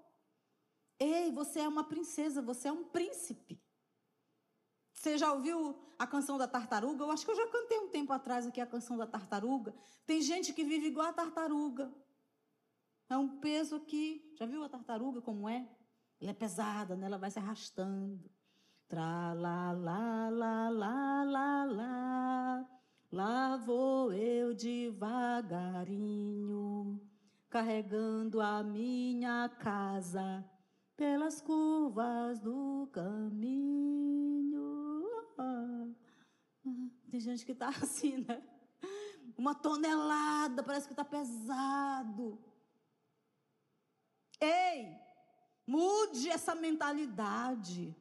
Ei, 1.00 1.32
você 1.32 1.60
é 1.60 1.68
uma 1.68 1.84
princesa, 1.84 2.42
você 2.42 2.68
é 2.68 2.72
um 2.72 2.84
príncipe. 2.84 3.62
Você 5.02 5.18
já 5.18 5.34
ouviu 5.34 5.76
a 5.98 6.06
canção 6.06 6.38
da 6.38 6.48
tartaruga? 6.48 7.04
Eu 7.04 7.10
acho 7.10 7.26
que 7.26 7.32
eu 7.32 7.36
já 7.36 7.48
cantei 7.48 7.80
um 7.80 7.90
tempo 7.90 8.14
atrás 8.14 8.46
aqui 8.46 8.62
a 8.62 8.68
canção 8.68 8.96
da 8.96 9.08
tartaruga. 9.08 9.74
Tem 10.06 10.22
gente 10.22 10.54
que 10.54 10.64
vive 10.64 10.90
igual 10.90 11.08
a 11.08 11.14
tartaruga. 11.14 11.92
É 13.10 13.18
um 13.18 13.40
peso 13.40 13.78
aqui. 13.78 14.32
Já 14.38 14.46
viu 14.46 14.64
a 14.64 14.70
tartaruga 14.70 15.20
como 15.20 15.50
é? 15.50 15.68
Ela 16.22 16.30
é 16.30 16.34
pesada, 16.36 16.96
né? 16.96 17.08
ela 17.08 17.18
vai 17.18 17.32
se 17.32 17.40
arrastando. 17.40 18.30
Tra. 18.88 19.34
Lá 23.12 23.58
vou 23.58 24.14
eu 24.14 24.54
devagarinho, 24.54 25.82
carregando 27.50 28.40
a 28.40 28.62
minha 28.62 29.50
casa 29.50 30.46
pelas 30.96 31.42
curvas 31.42 32.40
do 32.40 32.88
caminho. 32.94 34.51
Tem 37.10 37.20
gente 37.20 37.46
que 37.46 37.52
está 37.52 37.70
assim, 37.84 38.18
né? 38.18 38.42
Uma 39.38 39.56
tonelada, 39.56 40.64
parece 40.64 40.88
que 40.88 40.94
está 40.94 41.04
pesado. 41.04 42.40
Ei, 44.40 44.98
mude 45.66 46.30
essa 46.30 46.56
mentalidade. 46.56 47.96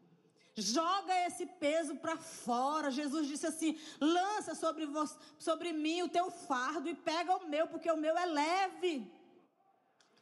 Joga 0.55 1.14
esse 1.26 1.46
peso 1.46 1.96
para 1.96 2.16
fora. 2.16 2.90
Jesus 2.90 3.26
disse 3.26 3.46
assim: 3.46 3.79
lança 4.00 4.55
sobre, 4.55 4.87
você, 4.87 5.16
sobre 5.38 5.72
mim 5.72 6.03
o 6.03 6.09
teu 6.09 6.31
fardo 6.31 6.88
e 6.88 6.94
pega 6.94 7.37
o 7.37 7.48
meu, 7.48 7.66
porque 7.68 7.90
o 7.90 7.96
meu 7.96 8.16
é 8.16 8.26
leve. 8.26 9.11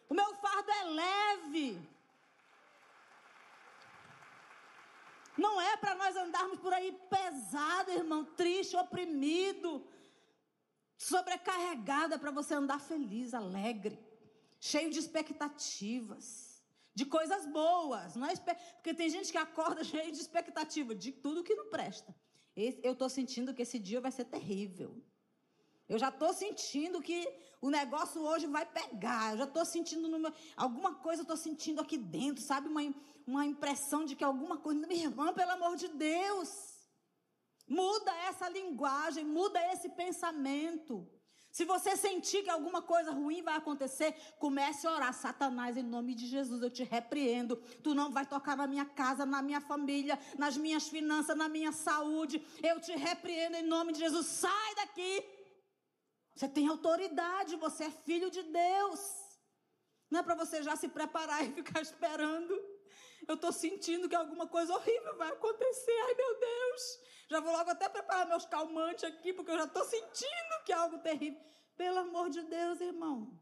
O 0.08 0.14
meu 0.14 0.34
fardo 0.36 0.70
é 0.70 0.84
leve. 0.84 1.97
Não 5.38 5.60
é 5.60 5.76
para 5.76 5.94
nós 5.94 6.16
andarmos 6.16 6.58
por 6.58 6.72
aí 6.72 6.92
pesado, 7.08 7.92
irmão, 7.92 8.24
triste, 8.24 8.76
oprimido, 8.76 9.86
sobrecarregado, 10.96 12.14
é 12.14 12.18
para 12.18 12.32
você 12.32 12.54
andar 12.54 12.80
feliz, 12.80 13.32
alegre, 13.32 13.96
cheio 14.58 14.90
de 14.90 14.98
expectativas, 14.98 16.60
de 16.92 17.06
coisas 17.06 17.46
boas, 17.46 18.16
não 18.16 18.26
é 18.26 18.34
porque 18.74 18.92
tem 18.92 19.08
gente 19.08 19.30
que 19.30 19.38
acorda 19.38 19.84
cheio 19.84 20.10
de 20.10 20.18
expectativa 20.18 20.92
de 20.94 21.12
tudo 21.12 21.44
que 21.44 21.54
não 21.54 21.70
presta. 21.70 22.12
Eu 22.56 22.94
estou 22.94 23.08
sentindo 23.08 23.54
que 23.54 23.62
esse 23.62 23.78
dia 23.78 24.00
vai 24.00 24.10
ser 24.10 24.24
terrível. 24.24 25.00
Eu 25.88 25.98
já 25.98 26.08
estou 26.10 26.32
sentindo 26.32 27.00
que 27.00 27.26
o 27.60 27.70
negócio 27.70 28.20
hoje 28.22 28.46
vai 28.46 28.66
pegar. 28.66 29.32
Eu 29.32 29.38
já 29.38 29.44
estou 29.44 29.64
sentindo 29.64 30.08
meu, 30.08 30.32
alguma 30.56 30.94
coisa, 30.96 31.22
estou 31.22 31.36
sentindo 31.36 31.80
aqui 31.80 31.96
dentro, 31.96 32.42
sabe? 32.42 32.68
Uma, 32.68 32.82
uma 33.26 33.46
impressão 33.46 34.04
de 34.04 34.14
que 34.14 34.24
alguma 34.24 34.58
coisa. 34.58 34.86
Minha 34.86 35.04
irmã, 35.04 35.32
pelo 35.32 35.52
amor 35.52 35.76
de 35.76 35.88
Deus. 35.88 36.50
Muda 37.66 38.10
essa 38.28 38.48
linguagem, 38.48 39.24
muda 39.24 39.60
esse 39.72 39.88
pensamento. 39.90 41.06
Se 41.50 41.64
você 41.64 41.96
sentir 41.96 42.42
que 42.44 42.50
alguma 42.50 42.80
coisa 42.80 43.10
ruim 43.10 43.42
vai 43.42 43.56
acontecer, 43.56 44.14
comece 44.38 44.86
a 44.86 44.92
orar. 44.92 45.12
Satanás, 45.12 45.76
em 45.76 45.82
nome 45.82 46.14
de 46.14 46.26
Jesus, 46.26 46.62
eu 46.62 46.70
te 46.70 46.84
repreendo. 46.84 47.56
Tu 47.82 47.94
não 47.94 48.12
vai 48.12 48.24
tocar 48.26 48.56
na 48.56 48.66
minha 48.66 48.84
casa, 48.84 49.26
na 49.26 49.42
minha 49.42 49.60
família, 49.60 50.18
nas 50.38 50.56
minhas 50.56 50.88
finanças, 50.88 51.36
na 51.36 51.48
minha 51.48 51.72
saúde. 51.72 52.40
Eu 52.62 52.80
te 52.80 52.92
repreendo 52.92 53.56
em 53.56 53.62
nome 53.62 53.92
de 53.92 53.98
Jesus. 53.98 54.26
Sai 54.26 54.74
daqui. 54.76 55.24
Você 56.38 56.48
tem 56.48 56.68
autoridade, 56.68 57.56
você 57.56 57.86
é 57.86 57.90
filho 57.90 58.30
de 58.30 58.44
Deus. 58.44 59.00
Não 60.08 60.20
é 60.20 60.22
para 60.22 60.36
você 60.36 60.62
já 60.62 60.76
se 60.76 60.88
preparar 60.88 61.42
e 61.44 61.52
ficar 61.52 61.80
esperando. 61.82 62.54
Eu 63.26 63.34
estou 63.34 63.50
sentindo 63.50 64.08
que 64.08 64.14
alguma 64.14 64.46
coisa 64.46 64.72
horrível 64.72 65.16
vai 65.16 65.30
acontecer. 65.32 65.98
Ai, 66.06 66.14
meu 66.14 66.38
Deus. 66.38 67.00
Já 67.28 67.40
vou 67.40 67.50
logo 67.50 67.70
até 67.70 67.88
preparar 67.88 68.28
meus 68.28 68.46
calmantes 68.46 69.02
aqui, 69.02 69.32
porque 69.32 69.50
eu 69.50 69.58
já 69.58 69.64
estou 69.64 69.84
sentindo 69.84 70.62
que 70.64 70.72
é 70.72 70.76
algo 70.76 71.00
terrível. 71.00 71.40
Pelo 71.76 71.98
amor 71.98 72.30
de 72.30 72.42
Deus, 72.42 72.80
irmão. 72.80 73.36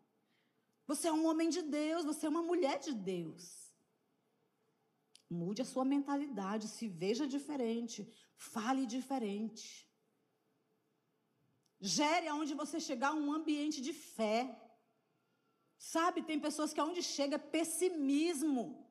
Você 0.87 1.09
é 1.09 1.13
um 1.13 1.27
homem 1.27 1.51
de 1.51 1.61
Deus, 1.61 2.03
você 2.03 2.25
é 2.25 2.31
uma 2.31 2.43
mulher 2.43 2.79
de 2.79 2.95
Deus. 2.95 3.75
Mude 5.29 5.61
a 5.61 5.67
sua 5.67 5.85
mentalidade, 5.85 6.67
se 6.67 6.89
veja 6.89 7.27
diferente, 7.27 8.11
fale 8.39 8.87
diferente. 8.87 9.86
Gere 11.81 12.29
aonde 12.29 12.55
você 12.55 12.81
chegar 12.81 13.13
um 13.13 13.33
ambiente 13.33 13.81
de 13.81 13.93
fé. 13.93 14.57
Sabe, 15.79 16.23
tem 16.23 16.41
pessoas 16.41 16.73
que 16.73 16.81
aonde 16.81 17.03
chega 17.03 17.37
é 17.37 17.39
pessimismo. 17.39 18.87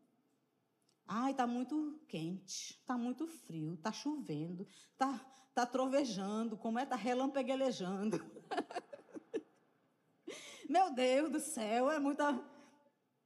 Ai, 1.07 1.33
tá 1.33 1.45
muito 1.45 1.99
quente, 2.07 2.81
tá 2.85 2.97
muito 2.97 3.27
frio, 3.27 3.77
tá 3.77 3.91
chovendo, 3.91 4.67
tá, 4.97 5.23
tá 5.53 5.65
trovejando, 5.65 6.57
como 6.57 6.79
é? 6.79 6.85
Tá 6.85 6.95
relampaguejando. 6.95 8.19
Meu 10.67 10.91
Deus 10.93 11.31
do 11.31 11.39
céu, 11.39 11.91
é 11.91 11.99
muita. 11.99 12.43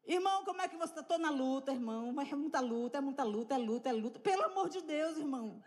Irmão, 0.06 0.44
como 0.44 0.62
é 0.62 0.68
que 0.68 0.76
você 0.76 0.92
está? 0.92 1.02
Estou 1.02 1.18
na 1.18 1.30
luta, 1.30 1.72
irmão. 1.72 2.14
É 2.20 2.36
muita 2.36 2.60
luta, 2.60 2.98
é 2.98 3.02
muita 3.02 3.24
luta, 3.24 3.56
é 3.56 3.58
luta, 3.58 3.90
é 3.90 3.94
luta. 3.94 4.20
Pelo 4.20 4.44
amor 4.44 4.70
de 4.70 4.82
Deus, 4.82 5.18
irmão. 5.18 5.64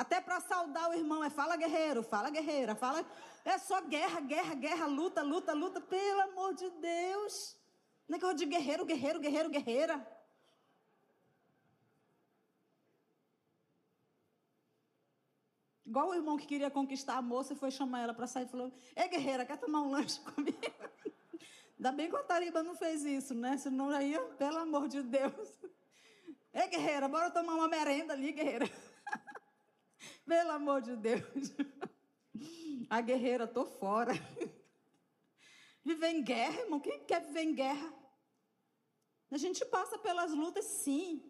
Até 0.00 0.18
para 0.18 0.40
saudar 0.40 0.88
o 0.88 0.94
irmão 0.94 1.22
é 1.22 1.28
fala 1.28 1.56
guerreiro, 1.56 2.02
fala 2.02 2.30
guerreira, 2.30 2.74
fala. 2.74 3.04
É 3.44 3.58
só 3.58 3.82
guerra, 3.82 4.18
guerra, 4.20 4.54
guerra, 4.54 4.86
luta, 4.86 5.20
luta, 5.22 5.52
luta. 5.52 5.78
Pelo 5.78 6.22
amor 6.22 6.54
de 6.54 6.70
Deus. 6.70 7.54
Negócio 8.08 8.38
de 8.38 8.46
guerreiro, 8.46 8.86
guerreiro, 8.86 9.20
guerreiro, 9.20 9.50
guerreira. 9.50 9.94
Igual 15.84 16.08
o 16.08 16.14
irmão 16.14 16.38
que 16.38 16.46
queria 16.46 16.70
conquistar 16.70 17.18
a 17.18 17.22
moça 17.22 17.52
e 17.52 17.56
foi 17.56 17.70
chamar 17.70 18.00
ela 18.00 18.14
para 18.14 18.26
sair 18.26 18.46
e 18.46 18.48
falou: 18.48 18.72
Ei, 18.96 19.06
guerreira, 19.06 19.44
quer 19.44 19.58
tomar 19.58 19.82
um 19.82 19.90
lanche 19.90 20.18
comigo? 20.32 20.56
Ainda 21.76 21.92
bem 21.92 22.08
que 22.08 22.16
o 22.16 22.24
Tariba 22.24 22.62
não 22.62 22.74
fez 22.74 23.04
isso, 23.04 23.34
né? 23.34 23.58
Senão 23.58 23.92
ia, 24.00 24.22
pelo 24.38 24.60
amor 24.60 24.88
de 24.88 25.02
Deus. 25.02 25.48
Ei, 26.54 26.68
guerreira, 26.68 27.06
bora 27.06 27.30
tomar 27.30 27.52
uma 27.52 27.68
merenda 27.68 28.14
ali, 28.14 28.32
guerreira. 28.32 28.66
Pelo 30.26 30.50
amor 30.52 30.82
de 30.82 30.96
Deus. 30.96 31.52
A 32.88 33.00
guerreira, 33.00 33.46
tô 33.46 33.64
fora. 33.64 34.12
Viver 35.84 36.08
em 36.08 36.22
guerra, 36.22 36.60
irmão. 36.60 36.80
Quem 36.80 37.04
quer 37.04 37.24
viver 37.24 37.42
em 37.42 37.54
guerra? 37.54 37.94
A 39.30 39.38
gente 39.38 39.64
passa 39.64 39.98
pelas 39.98 40.32
lutas, 40.32 40.64
sim. 40.64 41.24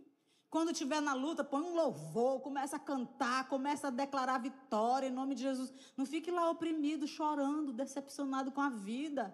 Quando 0.49 0.73
estiver 0.73 1.01
na 1.01 1.15
luta, 1.15 1.45
põe 1.45 1.63
um 1.63 1.75
louvor, 1.75 2.41
começa 2.41 2.75
a 2.75 2.81
cantar, 2.81 3.49
começa 3.49 3.87
a 3.87 3.91
declarar 3.91 4.39
vitória 4.39 5.07
em 5.07 5.13
nome 5.13 5.37
de 5.37 5.43
Jesus. 5.43 5.73
Não 5.97 6.05
fique 6.05 6.31
lá 6.31 6.51
oprimido, 6.51 7.07
chorando, 7.07 7.73
decepcionado 7.73 8.51
com 8.51 8.61
a 8.61 8.69
vida. 8.69 9.33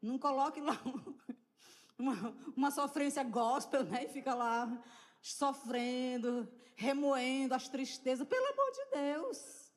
Não 0.00 0.18
coloque 0.18 0.62
lá 0.62 0.80
uma, 1.98 2.14
uma 2.56 2.70
sofrência 2.70 3.22
gospel, 3.22 3.84
né? 3.84 4.04
E 4.04 4.08
fica 4.08 4.34
lá 4.34 4.82
sofrendo, 5.24 6.46
remoendo 6.76 7.54
as 7.54 7.68
tristezas. 7.68 8.28
Pelo 8.28 8.46
amor 8.46 8.70
de 8.72 8.84
Deus. 8.92 9.72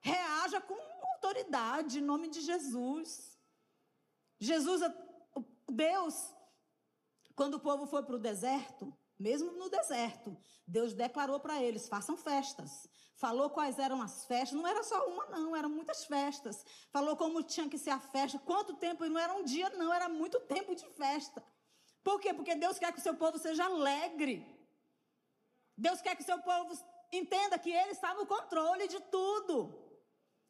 Reaja 0.00 0.60
com 0.60 0.76
autoridade, 1.14 1.98
em 1.98 2.02
nome 2.02 2.28
de 2.28 2.40
Jesus. 2.42 3.38
Jesus, 4.38 4.82
Deus, 5.68 6.34
quando 7.34 7.54
o 7.54 7.60
povo 7.60 7.86
foi 7.86 8.02
para 8.02 8.16
o 8.16 8.18
deserto, 8.18 8.92
mesmo 9.18 9.52
no 9.52 9.70
deserto, 9.70 10.36
Deus 10.66 10.92
declarou 10.92 11.40
para 11.40 11.62
eles: 11.62 11.88
façam 11.88 12.16
festas. 12.16 12.88
Falou 13.14 13.48
quais 13.50 13.78
eram 13.78 14.02
as 14.02 14.26
festas. 14.26 14.58
Não 14.58 14.66
era 14.66 14.82
só 14.82 15.06
uma, 15.06 15.26
não, 15.26 15.54
eram 15.54 15.70
muitas 15.70 16.04
festas. 16.04 16.64
Falou 16.90 17.16
como 17.16 17.42
tinha 17.42 17.68
que 17.68 17.78
ser 17.78 17.90
a 17.90 18.00
festa, 18.00 18.38
quanto 18.38 18.74
tempo, 18.74 19.04
e 19.04 19.08
não 19.08 19.20
era 19.20 19.32
um 19.32 19.44
dia, 19.44 19.70
não, 19.70 19.94
era 19.94 20.08
muito 20.08 20.40
tempo 20.40 20.74
de 20.74 20.84
festa. 20.90 21.42
Por 22.02 22.20
quê? 22.20 22.34
Porque 22.34 22.56
Deus 22.56 22.78
quer 22.78 22.92
que 22.92 22.98
o 22.98 23.02
seu 23.02 23.14
povo 23.14 23.38
seja 23.38 23.64
alegre. 23.64 24.61
Deus 25.84 26.00
quer 26.00 26.14
que 26.16 26.28
seu 26.30 26.38
povo 26.50 26.72
entenda 27.20 27.58
que 27.58 27.72
Ele 27.80 27.90
está 27.90 28.14
no 28.14 28.24
controle 28.34 28.86
de 28.86 29.00
tudo. 29.16 29.54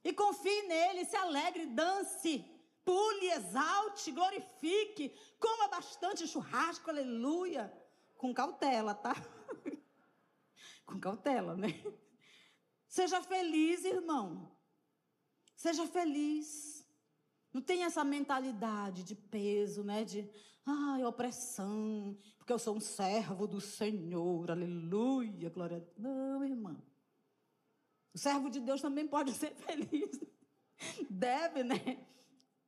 E 0.04 0.12
confie 0.12 0.62
nele, 0.72 1.06
se 1.06 1.16
alegre, 1.16 1.64
dance, 1.66 2.44
pule, 2.84 3.28
exalte, 3.38 4.12
glorifique, 4.12 5.04
coma 5.40 5.68
bastante 5.68 6.26
churrasco, 6.26 6.90
aleluia. 6.90 7.72
Com 8.18 8.34
cautela, 8.34 8.94
tá? 8.94 9.14
Com 10.86 11.00
cautela, 11.00 11.56
né? 11.56 11.68
Seja 12.86 13.22
feliz, 13.22 13.84
irmão. 13.84 14.54
Seja 15.56 15.86
feliz. 15.86 16.86
Não 17.54 17.62
tem 17.62 17.84
essa 17.84 18.04
mentalidade 18.04 19.02
de 19.02 19.14
peso, 19.14 19.82
né? 19.82 20.04
De, 20.04 20.30
ai, 20.66 21.04
opressão, 21.04 22.16
porque 22.38 22.52
eu 22.52 22.58
sou 22.58 22.76
um 22.76 22.80
servo 22.80 23.46
do 23.46 23.60
Senhor, 23.60 24.50
aleluia, 24.50 25.50
glória 25.50 25.76
a 25.76 25.80
Deus. 25.80 25.98
Não, 25.98 26.44
irmã. 26.44 26.76
O 28.14 28.18
servo 28.18 28.50
de 28.50 28.60
Deus 28.60 28.80
também 28.80 29.06
pode 29.06 29.32
ser 29.34 29.54
feliz. 29.54 30.20
Deve, 31.08 31.62
né? 31.62 32.04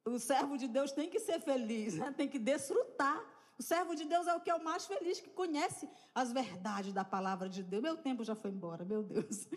O 0.05 0.19
servo 0.19 0.57
de 0.57 0.69
Deus 0.69 0.93
tem 0.93 1.09
que 1.09 1.19
ser 1.19 1.41
feliz, 1.41 1.95
né? 1.95 2.13
tem 2.13 2.29
que 2.29 2.39
desfrutar. 2.39 3.23
O 3.59 3.63
servo 3.63 3.95
de 3.95 4.05
Deus 4.05 4.27
é 4.27 4.35
o 4.35 4.41
que 4.41 4.51
é 4.51 4.55
o 4.55 4.63
mais 4.63 4.85
feliz, 4.87 5.21
que 5.21 5.31
conhece 5.31 5.89
as 6.15 6.33
verdades 6.33 6.93
da 6.93 7.05
palavra 7.05 7.49
de 7.49 7.63
Deus. 7.63 7.83
Meu 7.83 7.97
tempo 7.97 8.25
já 8.25 8.35
foi 8.35 8.51
embora, 8.51 8.85
meu 8.85 9.03
Deus. 9.03 9.49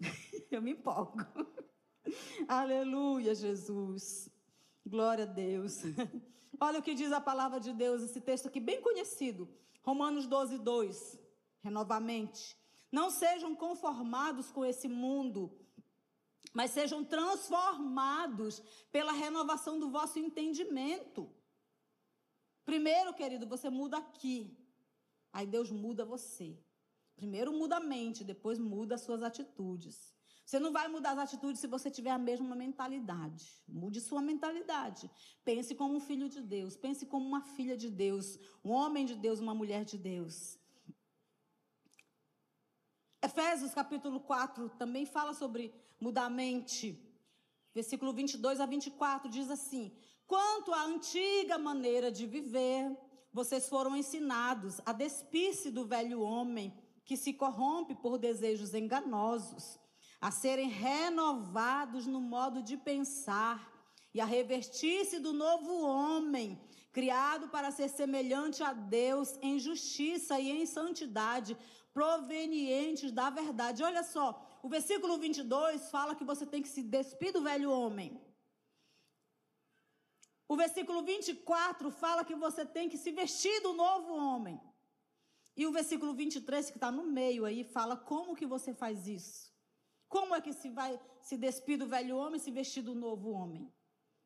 Eu 0.50 0.60
me 0.60 0.72
empolgo. 0.72 1.20
Aleluia, 2.48 3.34
Jesus. 3.34 4.28
Glória 4.84 5.24
a 5.24 5.26
Deus. 5.26 5.82
Olha 6.58 6.80
o 6.80 6.82
que 6.82 6.94
diz 6.94 7.12
a 7.12 7.20
palavra 7.20 7.60
de 7.60 7.72
Deus, 7.72 8.02
esse 8.02 8.20
texto 8.20 8.48
aqui 8.48 8.60
bem 8.60 8.80
conhecido. 8.80 9.48
Romanos 9.82 10.26
12, 10.26 10.58
2. 10.58 11.18
Renovamente. 11.60 12.56
Não 12.90 13.10
sejam 13.10 13.54
conformados 13.54 14.50
com 14.50 14.64
esse 14.64 14.88
mundo, 14.88 15.56
mas 16.52 16.72
sejam 16.72 17.04
transformados 17.04 18.60
pela 18.90 19.12
renovação 19.12 19.78
do 19.78 19.90
vosso 19.90 20.18
entendimento. 20.18 21.30
Primeiro, 22.64 23.14
querido, 23.14 23.46
você 23.46 23.70
muda 23.70 23.98
aqui. 23.98 24.56
Aí 25.32 25.46
Deus 25.46 25.70
muda 25.70 26.04
você. 26.04 26.58
Primeiro 27.14 27.52
muda 27.52 27.76
a 27.76 27.80
mente, 27.80 28.24
depois 28.24 28.58
muda 28.58 28.96
as 28.96 29.02
suas 29.02 29.22
atitudes. 29.22 30.12
Você 30.50 30.58
não 30.58 30.72
vai 30.72 30.88
mudar 30.88 31.12
as 31.12 31.18
atitudes 31.18 31.60
se 31.60 31.68
você 31.68 31.88
tiver 31.88 32.10
a 32.10 32.18
mesma 32.18 32.56
mentalidade. 32.56 33.44
Mude 33.68 34.00
sua 34.00 34.20
mentalidade. 34.20 35.08
Pense 35.44 35.76
como 35.76 35.94
um 35.94 36.00
filho 36.00 36.28
de 36.28 36.40
Deus. 36.42 36.76
Pense 36.76 37.06
como 37.06 37.24
uma 37.24 37.40
filha 37.40 37.76
de 37.76 37.88
Deus. 37.88 38.36
Um 38.64 38.72
homem 38.72 39.06
de 39.06 39.14
Deus, 39.14 39.38
uma 39.38 39.54
mulher 39.54 39.84
de 39.84 39.96
Deus. 39.96 40.58
Efésios 43.22 43.72
capítulo 43.72 44.18
4 44.18 44.70
também 44.70 45.06
fala 45.06 45.34
sobre 45.34 45.72
mudar 46.00 46.24
a 46.24 46.30
mente. 46.30 47.00
Versículo 47.72 48.12
22 48.12 48.58
a 48.58 48.66
24 48.66 49.30
diz 49.30 49.48
assim: 49.52 49.96
Quanto 50.26 50.72
à 50.72 50.82
antiga 50.82 51.58
maneira 51.58 52.10
de 52.10 52.26
viver, 52.26 52.98
vocês 53.32 53.68
foram 53.68 53.96
ensinados 53.96 54.80
a 54.84 54.92
despir-se 54.92 55.70
do 55.70 55.86
velho 55.86 56.20
homem 56.22 56.76
que 57.04 57.16
se 57.16 57.32
corrompe 57.32 57.94
por 57.94 58.18
desejos 58.18 58.74
enganosos, 58.74 59.78
a 60.20 60.30
serem 60.30 60.68
renovados 60.68 62.06
no 62.06 62.20
modo 62.20 62.62
de 62.62 62.76
pensar 62.76 63.70
e 64.12 64.20
a 64.20 64.24
revestir-se 64.24 65.18
do 65.18 65.32
novo 65.32 65.82
homem, 65.82 66.60
criado 66.92 67.48
para 67.48 67.70
ser 67.70 67.88
semelhante 67.88 68.62
a 68.62 68.72
Deus 68.72 69.38
em 69.40 69.58
justiça 69.58 70.38
e 70.38 70.50
em 70.50 70.66
santidade, 70.66 71.56
provenientes 71.94 73.12
da 73.12 73.30
verdade. 73.30 73.82
Olha 73.82 74.02
só, 74.02 74.58
o 74.62 74.68
versículo 74.68 75.16
22 75.16 75.90
fala 75.90 76.14
que 76.14 76.24
você 76.24 76.44
tem 76.44 76.62
que 76.62 76.68
se 76.68 76.82
despir 76.82 77.32
do 77.32 77.42
velho 77.42 77.70
homem. 77.70 78.20
O 80.46 80.56
versículo 80.56 81.02
24 81.02 81.90
fala 81.90 82.24
que 82.24 82.34
você 82.34 82.66
tem 82.66 82.88
que 82.88 82.98
se 82.98 83.12
vestir 83.12 83.62
do 83.62 83.72
novo 83.72 84.14
homem. 84.14 84.60
E 85.56 85.66
o 85.66 85.72
versículo 85.72 86.12
23, 86.12 86.70
que 86.70 86.76
está 86.76 86.90
no 86.90 87.04
meio 87.04 87.44
aí, 87.44 87.62
fala 87.64 87.96
como 87.96 88.34
que 88.34 88.46
você 88.46 88.74
faz 88.74 89.06
isso. 89.06 89.49
Como 90.14 90.34
é 90.34 90.40
que 90.40 90.52
se 90.52 90.68
vai 90.68 91.00
se 91.28 91.36
despir 91.36 91.78
do 91.78 91.86
velho 91.86 92.16
homem 92.16 92.38
e 92.38 92.44
se 92.46 92.50
vestir 92.50 92.82
do 92.82 92.96
novo 92.96 93.30
homem? 93.30 93.72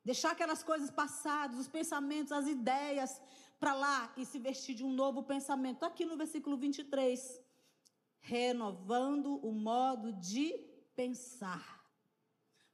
Deixar 0.03 0.31
aquelas 0.31 0.63
coisas 0.63 0.89
passadas, 0.89 1.59
os 1.59 1.67
pensamentos, 1.67 2.31
as 2.31 2.47
ideias 2.47 3.21
para 3.59 3.73
lá 3.75 4.13
e 4.17 4.25
se 4.25 4.39
vestir 4.39 4.73
de 4.79 4.83
um 4.83 4.91
novo 4.91 5.21
pensamento. 5.23 5.83
Aqui 5.83 6.03
no 6.03 6.17
versículo 6.17 6.57
23. 6.57 7.39
Renovando 8.19 9.37
o 9.47 9.51
modo 9.51 10.11
de 10.13 10.47
pensar. 10.95 11.67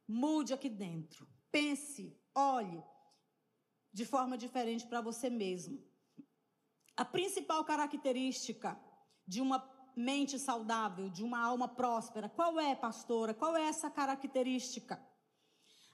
Mude 0.08 0.54
aqui 0.54 0.70
dentro. 0.70 1.28
Pense, 1.50 2.18
olhe 2.34 2.82
de 3.92 4.06
forma 4.06 4.38
diferente 4.38 4.86
para 4.86 5.02
você 5.02 5.28
mesmo. 5.28 5.84
A 6.96 7.04
principal 7.04 7.62
característica 7.62 8.80
de 9.26 9.42
uma 9.42 9.58
mente 9.96 10.38
saudável, 10.38 11.08
de 11.08 11.22
uma 11.22 11.38
alma 11.38 11.68
próspera, 11.68 12.28
qual 12.28 12.58
é, 12.58 12.74
pastora? 12.74 13.34
Qual 13.34 13.56
é 13.56 13.62
essa 13.62 13.90
característica? 13.90 15.00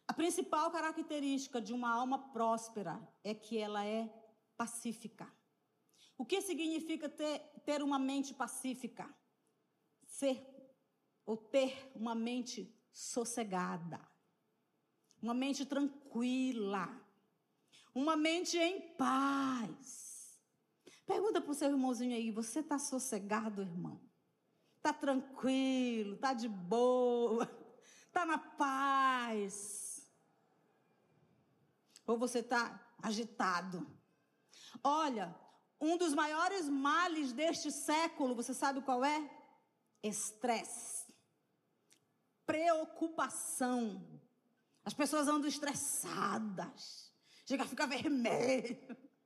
A 0.06 0.12
principal 0.12 0.70
característica 0.70 1.60
de 1.60 1.72
uma 1.72 1.90
alma 1.90 2.18
próspera 2.30 3.00
é 3.22 3.34
que 3.34 3.58
ela 3.58 3.84
é 3.84 4.08
pacífica. 4.56 5.30
O 6.16 6.24
que 6.24 6.40
significa 6.40 7.08
ter, 7.08 7.38
ter 7.64 7.82
uma 7.82 7.98
mente 7.98 8.32
pacífica? 8.34 9.08
Ser 10.06 10.44
ou 11.26 11.36
ter 11.36 11.92
uma 11.94 12.14
mente 12.14 12.74
sossegada, 12.90 14.00
uma 15.22 15.34
mente 15.34 15.66
tranquila, 15.66 16.88
uma 17.94 18.16
mente 18.16 18.56
em 18.56 18.80
paz. 18.96 20.07
Pergunta 21.08 21.40
para 21.40 21.50
o 21.50 21.54
seu 21.54 21.70
irmãozinho 21.70 22.14
aí: 22.14 22.30
você 22.30 22.60
está 22.60 22.78
sossegado, 22.78 23.62
irmão? 23.62 23.98
Está 24.76 24.92
tranquilo? 24.92 26.14
Está 26.16 26.34
de 26.34 26.48
boa? 26.48 27.50
Está 28.06 28.26
na 28.26 28.36
paz? 28.36 30.06
Ou 32.06 32.18
você 32.18 32.40
está 32.40 32.78
agitado? 33.02 33.86
Olha, 34.84 35.34
um 35.80 35.96
dos 35.96 36.12
maiores 36.12 36.68
males 36.68 37.32
deste 37.32 37.72
século, 37.72 38.34
você 38.34 38.52
sabe 38.52 38.82
qual 38.82 39.02
é? 39.02 39.30
Estresse. 40.02 41.06
Preocupação. 42.44 44.20
As 44.84 44.92
pessoas 44.92 45.26
andam 45.26 45.48
estressadas. 45.48 47.10
Chega 47.46 47.62
a 47.62 47.66
ficar 47.66 47.86
vermelho. 47.86 48.76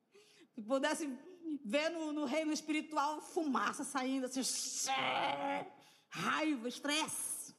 Se 0.54 0.62
pudesse 0.62 1.06
ver 1.64 1.90
no, 1.90 2.12
no 2.12 2.24
reino 2.24 2.52
espiritual 2.52 3.20
fumaça 3.20 3.84
saindo 3.84 4.26
assim. 4.26 4.42
Raiva, 6.08 6.68
estresse. 6.68 7.54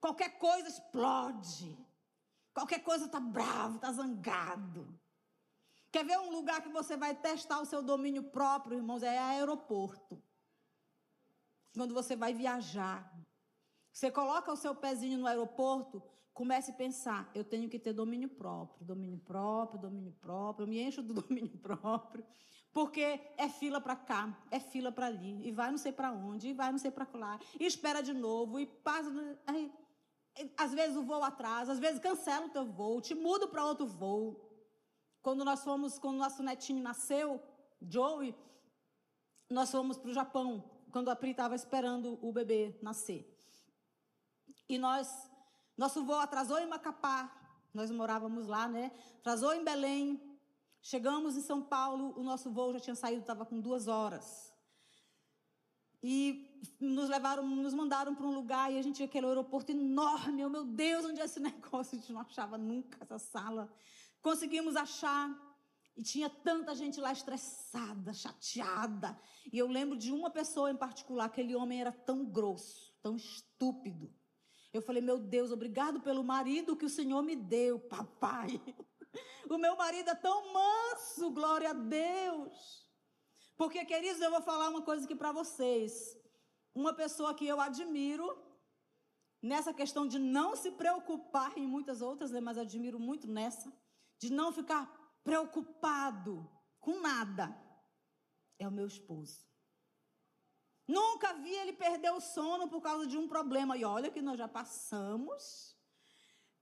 Qualquer 0.00 0.38
coisa 0.38 0.68
explode. 0.68 1.78
Qualquer 2.52 2.80
coisa 2.80 3.06
está 3.06 3.18
bravo, 3.18 3.76
está 3.76 3.92
zangado. 3.92 5.00
Quer 5.90 6.04
ver 6.04 6.18
um 6.18 6.30
lugar 6.30 6.62
que 6.62 6.68
você 6.68 6.96
vai 6.96 7.14
testar 7.14 7.60
o 7.60 7.64
seu 7.64 7.82
domínio 7.82 8.24
próprio, 8.24 8.78
irmãos? 8.78 9.02
É 9.02 9.18
aeroporto. 9.18 10.22
Quando 11.72 11.94
você 11.94 12.16
vai 12.16 12.34
viajar. 12.34 13.12
Você 13.92 14.10
coloca 14.10 14.52
o 14.52 14.56
seu 14.56 14.74
pezinho 14.74 15.18
no 15.18 15.26
aeroporto, 15.26 16.02
comece 16.32 16.72
a 16.72 16.74
pensar: 16.74 17.30
eu 17.34 17.44
tenho 17.44 17.70
que 17.70 17.78
ter 17.78 17.92
domínio 17.92 18.28
próprio, 18.28 18.84
domínio 18.84 19.18
próprio, 19.20 19.80
domínio 19.80 20.12
próprio. 20.20 20.64
Eu 20.64 20.68
me 20.68 20.80
encho 20.80 21.00
do 21.02 21.14
domínio 21.22 21.56
próprio. 21.58 22.26
Porque 22.74 23.20
é 23.38 23.48
fila 23.48 23.80
para 23.80 23.94
cá, 23.94 24.36
é 24.50 24.58
fila 24.58 24.90
para 24.90 25.06
ali, 25.06 25.46
e 25.46 25.52
vai 25.52 25.70
não 25.70 25.78
sei 25.78 25.92
para 25.92 26.10
onde, 26.10 26.48
e 26.48 26.52
vai 26.52 26.72
não 26.72 26.78
sei 26.78 26.90
para 26.90 27.06
lá, 27.14 27.38
e 27.58 27.64
espera 27.64 28.02
de 28.02 28.12
novo, 28.12 28.58
e 28.58 28.66
passa. 28.66 29.10
Aí, 29.46 29.72
às 30.56 30.74
vezes 30.74 30.96
o 30.96 31.04
voo 31.04 31.22
atrasa, 31.22 31.70
às 31.70 31.78
vezes 31.78 32.00
cancela 32.00 32.46
o 32.46 32.50
teu 32.50 32.66
voo, 32.66 33.00
te 33.00 33.14
muda 33.14 33.46
para 33.46 33.64
outro 33.64 33.86
voo. 33.86 34.50
Quando 35.22 35.44
nós 35.44 35.62
fomos, 35.62 36.00
quando 36.00 36.16
nosso 36.16 36.42
netinho 36.42 36.82
nasceu, 36.82 37.40
Joey, 37.80 38.34
nós 39.48 39.70
fomos 39.70 39.96
para 39.96 40.10
o 40.10 40.12
Japão, 40.12 40.68
quando 40.90 41.10
a 41.10 41.16
Pri 41.16 41.30
estava 41.30 41.54
esperando 41.54 42.18
o 42.20 42.32
bebê 42.32 42.76
nascer. 42.82 43.24
E 44.68 44.78
nós, 44.78 45.30
nosso 45.76 46.04
voo 46.04 46.18
atrasou 46.18 46.58
em 46.58 46.66
Macapá, 46.66 47.32
nós 47.72 47.88
morávamos 47.92 48.48
lá, 48.48 48.66
né? 48.66 48.90
Atrasou 49.20 49.54
em 49.54 49.62
Belém, 49.62 50.33
chegamos 50.84 51.34
em 51.34 51.40
São 51.40 51.62
Paulo, 51.62 52.12
o 52.14 52.22
nosso 52.22 52.50
voo 52.50 52.74
já 52.74 52.78
tinha 52.78 52.94
saído, 52.94 53.22
estava 53.22 53.46
com 53.46 53.58
duas 53.58 53.88
horas. 53.88 54.52
E 56.02 56.62
nos 56.78 57.08
levaram, 57.08 57.42
nos 57.48 57.72
mandaram 57.72 58.14
para 58.14 58.26
um 58.26 58.34
lugar 58.34 58.70
e 58.70 58.78
a 58.78 58.82
gente 58.82 59.02
aquele 59.02 59.26
aeroporto 59.26 59.72
enorme. 59.72 60.44
Oh, 60.44 60.50
meu 60.50 60.62
Deus, 60.62 61.06
onde 61.06 61.22
é 61.22 61.24
esse 61.24 61.40
negócio? 61.40 61.96
A 61.96 62.00
gente 62.00 62.12
não 62.12 62.20
achava 62.20 62.58
nunca 62.58 62.98
essa 63.00 63.18
sala. 63.18 63.72
Conseguimos 64.20 64.76
achar. 64.76 65.42
E 65.96 66.02
tinha 66.02 66.28
tanta 66.28 66.74
gente 66.74 67.00
lá 67.00 67.12
estressada, 67.12 68.12
chateada. 68.12 69.18
E 69.50 69.56
eu 69.56 69.68
lembro 69.68 69.96
de 69.96 70.12
uma 70.12 70.28
pessoa 70.28 70.70
em 70.70 70.76
particular, 70.76 71.26
aquele 71.26 71.54
homem 71.54 71.80
era 71.80 71.92
tão 71.92 72.24
grosso, 72.26 72.92
tão 73.00 73.14
estúpido. 73.16 74.12
Eu 74.72 74.82
falei, 74.82 75.00
meu 75.00 75.20
Deus, 75.20 75.52
obrigado 75.52 76.00
pelo 76.00 76.24
marido 76.24 76.76
que 76.76 76.84
o 76.84 76.90
Senhor 76.90 77.22
me 77.22 77.36
deu, 77.36 77.78
papai. 77.78 78.60
O 79.48 79.58
meu 79.58 79.76
marido 79.76 80.10
é 80.10 80.14
tão 80.14 80.52
manso, 80.52 81.30
glória 81.30 81.70
a 81.70 81.72
Deus. 81.72 82.88
Porque, 83.56 83.84
queridos, 83.84 84.20
eu 84.20 84.30
vou 84.30 84.42
falar 84.42 84.68
uma 84.68 84.82
coisa 84.82 85.04
aqui 85.04 85.14
para 85.14 85.32
vocês. 85.32 86.16
Uma 86.74 86.92
pessoa 86.92 87.34
que 87.34 87.46
eu 87.46 87.60
admiro, 87.60 88.26
nessa 89.40 89.72
questão 89.72 90.06
de 90.08 90.18
não 90.18 90.56
se 90.56 90.70
preocupar 90.72 91.56
em 91.56 91.66
muitas 91.66 92.00
outras, 92.00 92.30
né, 92.30 92.40
mas 92.40 92.58
admiro 92.58 92.98
muito 92.98 93.28
nessa, 93.28 93.72
de 94.18 94.32
não 94.32 94.52
ficar 94.52 94.86
preocupado 95.22 96.50
com 96.80 97.00
nada, 97.00 97.54
é 98.58 98.66
o 98.66 98.72
meu 98.72 98.86
esposo. 98.86 99.40
Nunca 100.86 101.32
vi 101.34 101.54
ele 101.54 101.72
perder 101.72 102.12
o 102.12 102.20
sono 102.20 102.68
por 102.68 102.80
causa 102.80 103.06
de 103.06 103.16
um 103.16 103.26
problema. 103.26 103.76
E 103.76 103.84
olha 103.84 104.10
que 104.10 104.20
nós 104.20 104.36
já 104.36 104.46
passamos. 104.46 105.74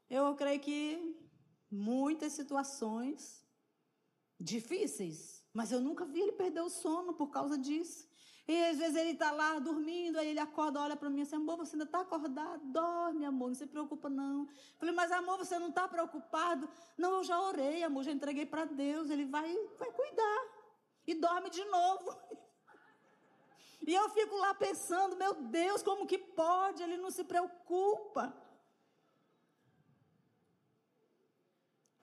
Eu 0.08 0.34
creio 0.36 0.60
que 0.60 1.21
muitas 1.72 2.32
situações 2.32 3.44
difíceis 4.38 5.42
mas 5.52 5.70
eu 5.70 5.80
nunca 5.80 6.04
vi 6.04 6.20
ele 6.20 6.32
perder 6.32 6.62
o 6.62 6.70
sono 6.70 7.12
por 7.12 7.28
causa 7.28 7.58
disso. 7.58 8.10
E 8.48 8.64
às 8.64 8.78
vezes 8.78 8.96
ele 8.96 9.10
está 9.10 9.30
lá 9.30 9.58
dormindo, 9.58 10.18
aí 10.18 10.28
ele 10.28 10.40
acorda, 10.40 10.80
olha 10.80 10.96
para 10.96 11.08
mim 11.08 11.22
assim, 11.22 11.36
amor, 11.36 11.58
você 11.58 11.76
ainda 11.76 11.84
está 11.84 12.00
acordado? 12.00 12.60
Dorme, 12.64 13.24
amor, 13.24 13.48
não 13.48 13.54
se 13.54 13.66
preocupa 13.66 14.08
não. 14.08 14.42
Eu 14.42 14.78
falei, 14.78 14.94
mas 14.94 15.12
amor, 15.12 15.38
você 15.38 15.58
não 15.58 15.68
está 15.68 15.86
preocupado? 15.86 16.68
Não, 16.98 17.18
eu 17.18 17.24
já 17.24 17.40
orei, 17.40 17.84
amor, 17.84 18.02
já 18.02 18.10
entreguei 18.10 18.44
para 18.44 18.64
Deus, 18.64 19.10
ele 19.10 19.26
vai, 19.26 19.54
vai 19.78 19.92
cuidar. 19.92 20.44
E 21.06 21.14
dorme 21.14 21.50
de 21.50 21.64
novo. 21.66 22.16
E 23.84 23.92
eu 23.92 24.08
fico 24.10 24.36
lá 24.36 24.54
pensando, 24.54 25.16
meu 25.16 25.34
Deus, 25.34 25.82
como 25.82 26.06
que 26.06 26.16
pode? 26.16 26.84
Ele 26.84 26.96
não 26.98 27.10
se 27.10 27.24
preocupa. 27.24 28.32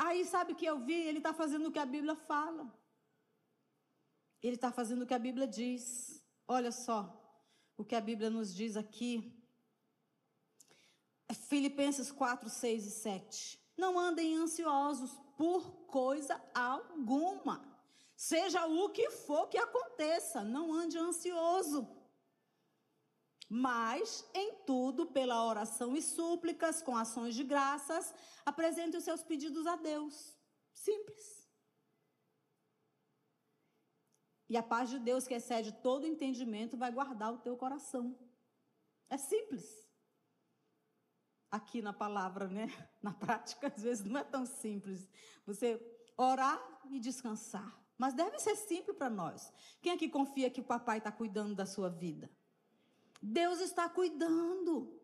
Aí 0.06 0.24
sabe 0.24 0.54
o 0.54 0.56
que 0.56 0.66
eu 0.66 0.80
vi? 0.80 0.93
Ele 0.93 1.18
está 1.18 1.34
fazendo 1.34 1.68
o 1.68 1.72
que 1.72 1.78
a 1.78 1.86
Bíblia 1.86 2.16
fala. 2.16 2.74
Ele 4.41 4.56
está 4.56 4.72
fazendo 4.72 5.02
o 5.02 5.06
que 5.06 5.14
a 5.14 5.20
Bíblia 5.20 5.45
diz. 5.45 6.24
Olha 6.47 6.72
só 6.72 7.00
o 7.78 7.84
que 7.84 7.95
a 7.95 8.00
Bíblia 8.00 8.30
nos 8.30 8.56
diz 8.56 8.78
aqui. 8.78 9.12
Filipenses 11.50 12.12
4, 12.14 12.50
6 12.50 12.86
e 12.86 12.91
7. 12.91 13.60
Não 13.78 14.00
andem 14.00 14.38
ansiosos 14.38 15.12
por 15.36 15.70
coisa 15.88 16.41
alguma. 16.54 17.62
Seja 18.16 18.66
o 18.68 18.89
que 18.89 19.10
for 19.10 19.47
que 19.47 19.58
aconteça, 19.58 20.43
não 20.43 20.74
ande 20.74 20.97
ansioso. 20.97 21.88
Mas, 23.50 24.30
em 24.32 24.54
tudo, 24.64 25.08
pela 25.08 25.43
oração 25.43 25.95
e 25.97 26.02
súplicas, 26.04 26.84
com 26.84 26.95
ações 26.95 27.34
de 27.34 27.43
graças, 27.43 28.14
apresente 28.45 28.95
os 28.95 29.04
seus 29.04 29.24
pedidos 29.24 29.66
a 29.66 29.76
Deus. 29.76 30.38
Simples. 30.72 31.50
E 34.47 34.56
a 34.56 34.62
paz 34.62 34.91
de 34.91 35.00
Deus, 35.00 35.28
que 35.28 35.34
excede 35.34 35.72
todo 35.82 36.06
entendimento, 36.06 36.78
vai 36.78 36.91
guardar 36.91 37.34
o 37.34 37.39
teu 37.39 37.58
coração. 37.58 38.16
É 39.10 39.18
simples. 39.18 39.66
Aqui 41.50 41.82
na 41.82 41.91
palavra, 41.91 42.47
né? 42.47 42.68
Na 43.02 43.14
prática, 43.14 43.74
às 43.76 43.82
vezes 43.82 44.06
não 44.06 44.20
é 44.20 44.24
tão 44.24 44.45
simples. 44.45 45.08
Você 45.45 45.80
orar 46.16 46.60
e 46.91 47.00
descansar. 47.00 47.80
Mas 47.97 48.14
deve 48.14 48.38
ser 48.39 48.56
simples 48.56 48.95
para 48.95 49.10
nós. 49.10 49.52
Quem 49.82 49.91
aqui 49.91 50.08
confia 50.08 50.50
que 50.50 50.62
o 50.62 50.66
papai 50.66 51.00
está 51.00 51.12
cuidando 51.12 51.56
da 51.56 51.66
sua 51.66 51.89
vida? 51.89 52.30
Deus 53.22 53.59
está 53.59 53.88
cuidando. 53.89 54.99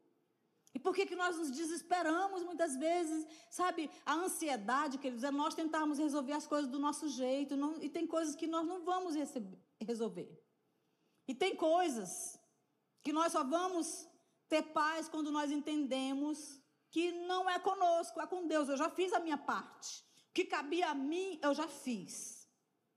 E 0.73 0.79
por 0.79 0.93
que, 0.93 1.05
que 1.05 1.15
nós 1.15 1.37
nos 1.37 1.51
desesperamos 1.51 2.43
muitas 2.43 2.75
vezes? 2.75 3.25
Sabe, 3.49 3.89
a 4.05 4.13
ansiedade, 4.13 4.97
quer 4.97 5.11
dizer, 5.11 5.31
nós 5.31 5.55
tentarmos 5.55 5.97
resolver 5.97 6.33
as 6.33 6.45
coisas 6.45 6.69
do 6.69 6.77
nosso 6.77 7.07
jeito, 7.07 7.55
não, 7.55 7.81
e 7.81 7.89
tem 7.89 8.05
coisas 8.05 8.35
que 8.35 8.45
nós 8.45 8.67
não 8.67 8.83
vamos 8.83 9.15
receber, 9.15 9.57
resolver. 9.79 10.29
E 11.27 11.33
tem 11.33 11.55
coisas 11.55 12.37
que 13.01 13.13
nós 13.13 13.31
só 13.31 13.43
vamos 13.43 14.05
ter 14.49 14.63
paz 14.63 15.07
quando 15.07 15.31
nós 15.31 15.49
entendemos 15.49 16.59
que 16.91 17.11
não 17.11 17.49
é 17.49 17.57
conosco, 17.57 18.19
é 18.21 18.27
com 18.27 18.45
Deus. 18.45 18.67
Eu 18.67 18.77
já 18.77 18.89
fiz 18.89 19.13
a 19.13 19.19
minha 19.19 19.37
parte. 19.37 20.03
O 20.29 20.33
que 20.33 20.43
cabia 20.43 20.89
a 20.89 20.95
mim, 20.95 21.39
eu 21.41 21.53
já 21.53 21.67
fiz. 21.67 22.34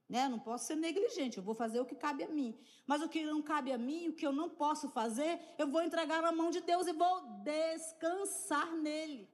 Né? 0.09 0.27
Não 0.27 0.39
posso 0.39 0.65
ser 0.65 0.75
negligente, 0.75 1.37
eu 1.37 1.43
vou 1.43 1.53
fazer 1.53 1.79
o 1.79 1.85
que 1.85 1.95
cabe 1.95 2.23
a 2.23 2.27
mim. 2.27 2.57
Mas 2.87 3.01
o 3.03 3.07
que 3.07 3.23
não 3.23 3.43
cabe 3.43 3.71
a 3.71 3.77
mim, 3.77 4.07
o 4.07 4.13
que 4.13 4.25
eu 4.25 4.31
não 4.31 4.49
posso 4.49 4.89
fazer, 4.89 5.39
eu 5.57 5.67
vou 5.67 5.83
entregar 5.83 6.21
na 6.21 6.31
mão 6.31 6.49
de 6.49 6.61
Deus 6.61 6.87
e 6.87 6.93
vou 6.93 7.21
descansar 7.43 8.75
nele. 8.75 9.29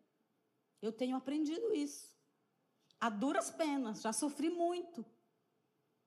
Eu 0.81 0.91
tenho 0.91 1.15
aprendido 1.15 1.73
isso. 1.73 2.13
A 2.99 3.09
duras 3.09 3.49
penas, 3.49 4.01
já 4.01 4.11
sofri 4.11 4.49
muito 4.49 5.05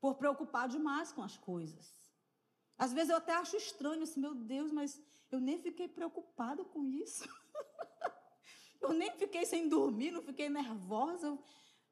por 0.00 0.16
preocupar 0.16 0.68
demais 0.68 1.12
com 1.12 1.22
as 1.22 1.36
coisas. 1.36 1.94
Às 2.76 2.92
vezes 2.92 3.10
eu 3.10 3.16
até 3.16 3.32
acho 3.32 3.56
estranho 3.56 4.02
assim, 4.02 4.20
meu 4.20 4.34
Deus, 4.34 4.70
mas 4.70 5.00
eu 5.30 5.40
nem 5.40 5.58
fiquei 5.58 5.88
preocupada 5.88 6.64
com 6.64 6.84
isso. 6.84 7.24
eu 8.80 8.92
nem 8.92 9.10
fiquei 9.12 9.44
sem 9.44 9.68
dormir, 9.68 10.10
não 10.10 10.22
fiquei 10.22 10.48
nervosa. 10.48 11.36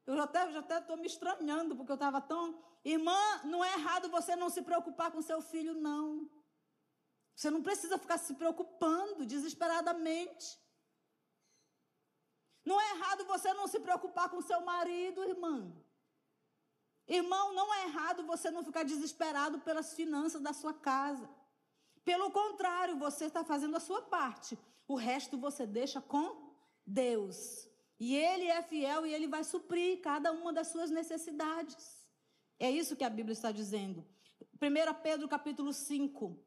Eu 0.07 0.15
já 0.15 0.23
até 0.23 0.51
já 0.53 0.59
até 0.59 0.79
estou 0.79 0.95
me 0.95 1.05
estranhando, 1.05 1.75
porque 1.75 1.91
eu 1.91 1.95
estava 2.01 2.21
tão. 2.21 2.57
Irmã, 2.83 3.19
não 3.43 3.63
é 3.63 3.73
errado 3.73 4.09
você 4.09 4.35
não 4.37 4.49
se 4.49 4.61
preocupar 4.61 5.11
com 5.11 5.21
seu 5.21 5.41
filho, 5.41 5.73
não. 5.73 6.29
Você 7.35 7.51
não 7.51 7.61
precisa 7.61 7.97
ficar 7.97 8.17
se 8.17 8.33
preocupando 8.33 9.25
desesperadamente. 9.25 10.57
Não 12.65 12.79
é 12.79 12.91
errado 12.95 13.25
você 13.25 13.53
não 13.53 13.67
se 13.67 13.79
preocupar 13.81 14.29
com 14.29 14.41
seu 14.41 14.61
marido, 14.61 15.23
irmã. 15.25 15.71
Irmão, 17.07 17.53
não 17.53 17.73
é 17.73 17.83
errado 17.83 18.25
você 18.25 18.49
não 18.49 18.63
ficar 18.63 18.83
desesperado 18.83 19.59
pelas 19.59 19.93
finanças 19.93 20.41
da 20.41 20.53
sua 20.53 20.73
casa. 20.73 21.29
Pelo 22.03 22.31
contrário, 22.31 22.97
você 22.97 23.25
está 23.25 23.43
fazendo 23.43 23.75
a 23.75 23.81
sua 23.81 24.01
parte. 24.01 24.57
O 24.87 24.95
resto 24.95 25.37
você 25.37 25.65
deixa 25.65 26.01
com 26.01 26.53
Deus. 26.85 27.66
E 27.99 28.15
Ele 28.15 28.47
é 28.47 28.61
fiel 28.61 29.05
e 29.05 29.13
Ele 29.13 29.27
vai 29.27 29.43
suprir 29.43 30.01
cada 30.01 30.31
uma 30.31 30.53
das 30.53 30.67
suas 30.67 30.89
necessidades. 30.89 32.05
É 32.59 32.69
isso 32.69 32.95
que 32.95 33.03
a 33.03 33.09
Bíblia 33.09 33.33
está 33.33 33.51
dizendo. 33.51 34.05
1 34.61 35.01
Pedro 35.01 35.27
capítulo 35.27 35.73
5, 35.73 36.37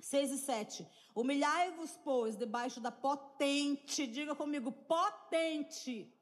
6 0.00 0.32
e 0.32 0.38
7. 0.38 0.86
Humilhai-vos, 1.14 1.98
pois, 2.04 2.36
debaixo 2.36 2.80
da 2.80 2.90
potente, 2.90 4.06
diga 4.06 4.34
comigo, 4.34 4.70
potente. 4.70 6.12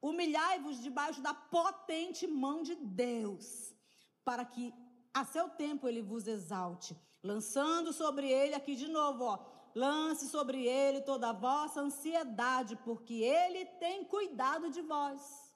Humilhai-vos 0.00 0.80
debaixo 0.80 1.20
da 1.20 1.34
potente 1.34 2.26
mão 2.26 2.62
de 2.62 2.74
Deus, 2.76 3.74
para 4.24 4.44
que 4.44 4.72
a 5.12 5.24
seu 5.24 5.48
tempo 5.48 5.88
ele 5.88 6.00
vos 6.00 6.28
exalte, 6.28 6.96
lançando 7.22 7.92
sobre 7.92 8.30
ele, 8.30 8.54
aqui 8.54 8.76
de 8.76 8.86
novo, 8.86 9.24
ó, 9.24 9.38
Lance 9.74 10.28
sobre 10.28 10.66
ele 10.66 11.00
toda 11.00 11.30
a 11.30 11.32
vossa 11.32 11.80
ansiedade, 11.80 12.76
porque 12.84 13.14
ele 13.14 13.64
tem 13.78 14.04
cuidado 14.04 14.70
de 14.70 14.82
vós. 14.82 15.52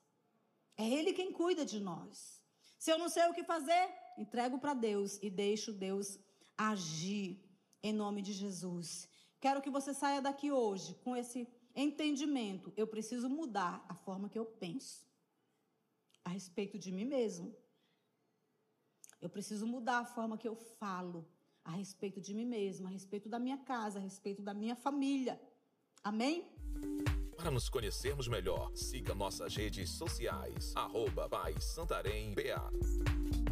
É 0.77 0.89
ele 0.89 1.13
quem 1.13 1.33
cuida 1.33 1.65
de 1.65 1.81
nós. 1.81 2.41
Se 2.79 2.91
eu 2.91 2.99
não 2.99 3.09
sei 3.09 3.27
o 3.29 3.35
que 3.35 3.45
fazer, 3.45 3.89
entrego 4.19 4.59
para 4.59 4.75
Deus 4.75 5.19
e 5.23 5.31
deixo 5.31 5.73
Deus 5.73 6.19
agir 6.57 7.41
em 7.83 7.93
nome 7.93 8.23
de 8.23 8.33
Jesus. 8.33 9.09
Quero 9.41 9.63
que 9.63 9.71
você 9.71 9.93
saia 9.93 10.21
daqui 10.21 10.51
hoje 10.53 10.95
com 11.03 11.17
esse 11.17 11.49
entendimento. 11.75 12.73
Eu 12.77 12.87
preciso 12.87 13.29
mudar 13.29 13.85
a 13.89 13.95
forma 13.95 14.29
que 14.29 14.39
eu 14.39 14.45
penso 14.45 15.05
a 16.25 16.31
respeito 16.31 16.79
de 16.79 16.93
mim 16.93 17.05
mesmo. 17.05 17.55
Eu 19.21 19.31
preciso 19.31 19.67
mudar 19.67 19.99
a 19.99 20.05
forma 20.05 20.39
que 20.39 20.49
eu 20.49 20.57
falo 20.57 21.29
a 21.65 21.73
respeito 21.73 22.21
de 22.21 22.35
mim 22.35 22.45
mesma, 22.45 22.89
a 22.89 22.93
respeito 22.93 23.29
da 23.29 23.39
minha 23.39 23.59
casa, 23.59 23.99
a 23.99 24.03
respeito 24.03 24.43
da 24.43 24.55
minha 24.55 24.77
família. 24.77 25.41
Amém? 26.03 26.49
Para 27.37 27.51
nos 27.51 27.69
conhecermos 27.69 28.29
melhor, 28.29 28.71
siga 28.75 29.15
nossas 29.15 29.55
redes 29.57 29.91
sociais, 29.91 30.73
arroba 30.77 31.29
Pai 31.29 31.55
Santarém 31.61 32.35
BA. 32.35 33.52